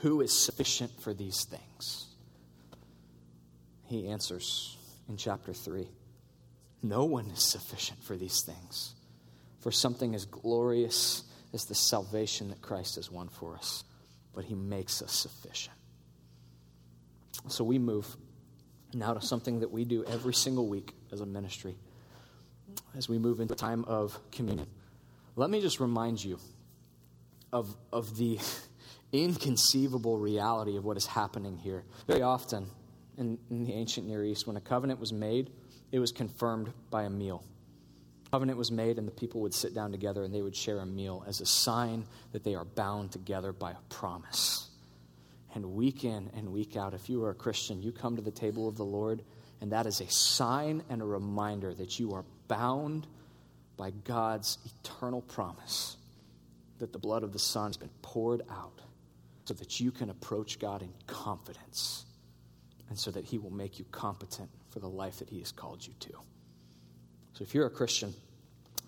Who 0.00 0.20
is 0.20 0.32
sufficient 0.32 1.00
for 1.00 1.12
these 1.12 1.44
things? 1.44 2.06
He 3.86 4.08
answers, 4.08 4.76
in 5.08 5.16
chapter 5.16 5.52
3. 5.52 5.88
No 6.82 7.04
one 7.04 7.26
is 7.26 7.42
sufficient 7.42 8.02
for 8.02 8.16
these 8.16 8.42
things, 8.42 8.94
for 9.58 9.70
something 9.70 10.14
as 10.14 10.24
glorious 10.24 11.24
as 11.52 11.64
the 11.66 11.74
salvation 11.74 12.48
that 12.48 12.62
Christ 12.62 12.94
has 12.94 13.10
won 13.10 13.28
for 13.28 13.54
us, 13.54 13.84
but 14.32 14.44
he 14.44 14.54
makes 14.54 15.02
us 15.02 15.12
sufficient. 15.12 15.76
So 17.48 17.64
we 17.64 17.78
move 17.78 18.16
now 18.94 19.12
to 19.12 19.20
something 19.20 19.60
that 19.60 19.70
we 19.70 19.84
do 19.84 20.04
every 20.04 20.34
single 20.34 20.68
week 20.68 20.94
as 21.12 21.20
a 21.20 21.26
ministry 21.26 21.76
as 22.96 23.08
we 23.08 23.18
move 23.18 23.40
into 23.40 23.54
time 23.54 23.84
of 23.84 24.18
communion. 24.30 24.66
Let 25.36 25.50
me 25.50 25.60
just 25.60 25.80
remind 25.80 26.22
you 26.22 26.38
of, 27.52 27.74
of 27.92 28.16
the 28.16 28.38
inconceivable 29.12 30.18
reality 30.18 30.76
of 30.76 30.84
what 30.84 30.96
is 30.96 31.06
happening 31.06 31.56
here. 31.56 31.84
Very 32.06 32.22
often, 32.22 32.66
in, 33.18 33.38
in 33.50 33.64
the 33.64 33.72
ancient 33.72 34.06
Near 34.06 34.24
East, 34.24 34.46
when 34.46 34.56
a 34.56 34.60
covenant 34.60 35.00
was 35.00 35.12
made, 35.12 35.50
it 35.92 35.98
was 35.98 36.12
confirmed 36.12 36.72
by 36.90 37.04
a 37.04 37.10
meal. 37.10 37.44
Covenant 38.30 38.58
was 38.58 38.70
made, 38.70 38.98
and 38.98 39.08
the 39.08 39.12
people 39.12 39.40
would 39.40 39.54
sit 39.54 39.74
down 39.74 39.90
together 39.90 40.22
and 40.22 40.32
they 40.32 40.42
would 40.42 40.54
share 40.54 40.78
a 40.78 40.86
meal 40.86 41.24
as 41.26 41.40
a 41.40 41.46
sign 41.46 42.04
that 42.32 42.44
they 42.44 42.54
are 42.54 42.64
bound 42.64 43.10
together 43.10 43.52
by 43.52 43.72
a 43.72 43.80
promise. 43.88 44.68
And 45.52 45.74
week 45.74 46.04
in 46.04 46.30
and 46.36 46.52
week 46.52 46.76
out, 46.76 46.94
if 46.94 47.08
you 47.08 47.24
are 47.24 47.30
a 47.30 47.34
Christian, 47.34 47.82
you 47.82 47.90
come 47.90 48.14
to 48.14 48.22
the 48.22 48.30
table 48.30 48.68
of 48.68 48.76
the 48.76 48.84
Lord, 48.84 49.22
and 49.60 49.72
that 49.72 49.86
is 49.86 50.00
a 50.00 50.08
sign 50.08 50.84
and 50.88 51.02
a 51.02 51.04
reminder 51.04 51.74
that 51.74 51.98
you 51.98 52.14
are 52.14 52.24
bound 52.46 53.08
by 53.76 53.90
God's 53.90 54.58
eternal 54.64 55.22
promise 55.22 55.96
that 56.80 56.92
the 56.92 56.98
blood 56.98 57.22
of 57.22 57.32
the 57.32 57.38
Son 57.38 57.68
has 57.68 57.76
been 57.76 57.90
poured 58.02 58.42
out 58.50 58.80
so 59.44 59.54
that 59.54 59.80
you 59.80 59.90
can 59.90 60.10
approach 60.10 60.58
God 60.58 60.82
in 60.82 60.92
confidence 61.06 62.04
and 62.88 62.98
so 62.98 63.10
that 63.10 63.24
He 63.24 63.38
will 63.38 63.52
make 63.52 63.78
you 63.78 63.84
competent 63.90 64.50
for 64.68 64.80
the 64.80 64.88
life 64.88 65.18
that 65.20 65.30
He 65.30 65.38
has 65.38 65.52
called 65.52 65.86
you 65.86 65.94
to. 66.00 66.12
So, 67.32 67.42
if 67.42 67.54
you're 67.54 67.66
a 67.66 67.70
Christian, 67.70 68.12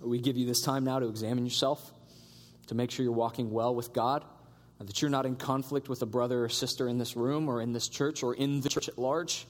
we 0.01 0.19
give 0.21 0.37
you 0.37 0.47
this 0.47 0.63
time 0.63 0.85
now 0.85 0.99
to 0.99 1.09
examine 1.09 1.45
yourself, 1.47 1.93
to 2.67 2.75
make 2.75 2.91
sure 2.91 3.05
you're 3.05 3.13
walking 3.13 3.51
well 3.51 3.75
with 3.75 3.93
God, 3.93 4.25
that 4.87 5.01
you're 5.01 5.11
not 5.11 5.27
in 5.27 5.37
conflict 5.37 5.89
with 5.89 6.03
a 6.03 6.07
brother 6.07 6.45
or 6.45 6.49
sister 6.49 6.89
in 6.89 6.99
this 6.99 7.17
room 7.17 7.49
or 7.49 7.61
in 7.61 7.73
this 7.73 7.89
church 7.89 8.23
or 8.23 8.35
in 8.35 8.61
the 8.61 8.69
church 8.69 8.89
at 8.89 8.99
large. 8.99 9.47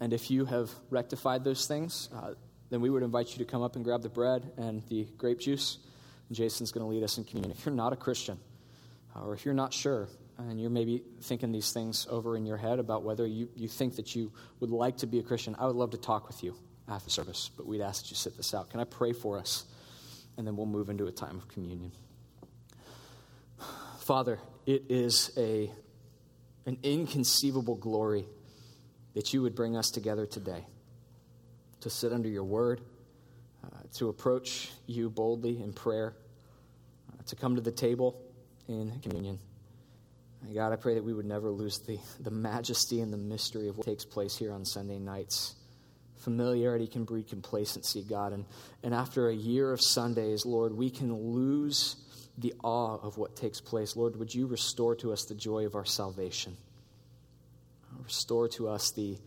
And 0.00 0.12
if 0.12 0.30
you 0.30 0.44
have 0.44 0.70
rectified 0.90 1.42
those 1.42 1.66
things, 1.66 2.08
uh, 2.14 2.34
then 2.70 2.80
we 2.80 2.90
would 2.90 3.02
invite 3.02 3.32
you 3.32 3.38
to 3.38 3.44
come 3.44 3.62
up 3.62 3.74
and 3.74 3.84
grab 3.84 4.02
the 4.02 4.08
bread 4.08 4.52
and 4.56 4.82
the 4.88 5.08
grape 5.16 5.40
juice. 5.40 5.78
Jason's 6.30 6.72
going 6.72 6.84
to 6.84 6.90
lead 6.90 7.02
us 7.02 7.18
in 7.18 7.24
communion. 7.24 7.56
If 7.56 7.64
you're 7.64 7.74
not 7.74 7.92
a 7.92 7.96
Christian, 7.96 8.38
uh, 9.16 9.24
or 9.24 9.34
if 9.34 9.44
you're 9.44 9.54
not 9.54 9.72
sure, 9.72 10.08
and 10.38 10.60
you're 10.60 10.70
maybe 10.70 11.02
thinking 11.22 11.50
these 11.52 11.72
things 11.72 12.06
over 12.10 12.36
in 12.36 12.46
your 12.46 12.56
head 12.56 12.78
about 12.78 13.02
whether 13.02 13.26
you, 13.26 13.48
you 13.56 13.66
think 13.66 13.96
that 13.96 14.14
you 14.14 14.32
would 14.60 14.70
like 14.70 14.98
to 14.98 15.06
be 15.06 15.18
a 15.18 15.22
Christian, 15.22 15.56
I 15.58 15.66
would 15.66 15.76
love 15.76 15.90
to 15.90 15.98
talk 15.98 16.28
with 16.28 16.44
you 16.44 16.54
after 16.88 17.10
service, 17.10 17.50
but 17.56 17.66
we'd 17.66 17.80
ask 17.80 18.04
that 18.04 18.10
you 18.10 18.16
sit 18.16 18.36
this 18.36 18.54
out. 18.54 18.70
Can 18.70 18.80
I 18.80 18.84
pray 18.84 19.12
for 19.12 19.38
us? 19.38 19.64
And 20.36 20.46
then 20.46 20.56
we'll 20.56 20.66
move 20.66 20.88
into 20.88 21.06
a 21.06 21.12
time 21.12 21.36
of 21.36 21.48
communion. 21.48 21.90
Father, 24.00 24.38
it 24.64 24.84
is 24.88 25.32
a, 25.36 25.70
an 26.66 26.78
inconceivable 26.82 27.74
glory 27.74 28.24
that 29.14 29.34
you 29.34 29.42
would 29.42 29.56
bring 29.56 29.76
us 29.76 29.90
together 29.90 30.24
today 30.24 30.64
to 31.80 31.90
sit 31.90 32.12
under 32.12 32.28
your 32.28 32.44
word, 32.44 32.80
to 33.94 34.08
approach 34.08 34.70
you 34.86 35.10
boldly 35.10 35.62
in 35.62 35.72
prayer, 35.72 36.14
uh, 37.12 37.22
to 37.26 37.36
come 37.36 37.56
to 37.56 37.60
the 37.60 37.72
table 37.72 38.20
in 38.68 38.98
communion. 39.00 39.38
God, 40.54 40.72
I 40.72 40.76
pray 40.76 40.94
that 40.94 41.04
we 41.04 41.12
would 41.12 41.26
never 41.26 41.50
lose 41.50 41.78
the, 41.80 41.98
the 42.20 42.30
majesty 42.30 43.00
and 43.00 43.12
the 43.12 43.18
mystery 43.18 43.68
of 43.68 43.76
what 43.76 43.86
takes 43.86 44.04
place 44.04 44.36
here 44.36 44.52
on 44.52 44.64
Sunday 44.64 44.98
nights. 44.98 45.56
Familiarity 46.16 46.86
can 46.86 47.04
breed 47.04 47.28
complacency, 47.28 48.02
God. 48.02 48.32
And, 48.32 48.44
and 48.82 48.94
after 48.94 49.28
a 49.28 49.34
year 49.34 49.72
of 49.72 49.80
Sundays, 49.80 50.46
Lord, 50.46 50.72
we 50.72 50.90
can 50.90 51.12
lose 51.12 51.96
the 52.38 52.54
awe 52.62 52.98
of 53.02 53.18
what 53.18 53.36
takes 53.36 53.60
place. 53.60 53.96
Lord, 53.96 54.16
would 54.16 54.34
you 54.34 54.46
restore 54.46 54.94
to 54.96 55.12
us 55.12 55.24
the 55.24 55.34
joy 55.34 55.66
of 55.66 55.74
our 55.74 55.84
salvation? 55.84 56.56
Restore 58.04 58.48
to 58.48 58.68
us 58.68 58.92
the 58.92 59.18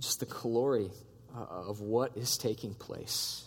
just 0.00 0.20
the 0.20 0.26
glory 0.26 0.90
uh, 1.36 1.68
of 1.68 1.80
what 1.80 2.16
is 2.16 2.36
taking 2.36 2.74
place. 2.74 3.44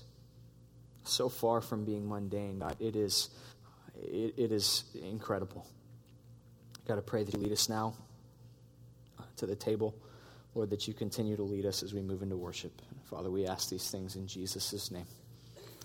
So 1.04 1.30
far 1.30 1.62
from 1.62 1.84
being 1.84 2.08
mundane, 2.08 2.60
God, 2.60 2.78
it 2.80 2.96
is, 2.96 3.30
it, 4.02 4.34
it 4.38 4.52
is 4.52 4.86
incredible. 5.02 5.68
God, 6.88 6.98
I 6.98 7.02
pray 7.02 7.24
that 7.24 7.34
you 7.34 7.42
lead 7.42 7.52
us 7.52 7.70
now 7.70 7.94
uh, 9.20 9.24
to 9.38 9.46
the 9.46 9.56
table. 9.56 9.96
Lord, 10.56 10.70
that 10.70 10.88
you 10.88 10.94
continue 10.94 11.36
to 11.36 11.44
lead 11.44 11.66
us 11.66 11.82
as 11.82 11.94
we 11.94 12.02
move 12.02 12.22
into 12.22 12.38
worship. 12.38 12.82
Father, 13.10 13.32
we 13.32 13.48
ask 13.48 13.70
these 13.70 13.90
things 13.90 14.16
in 14.16 14.28
Jesus' 14.28 14.92
name. 14.92 15.08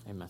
Amen. 0.08 0.28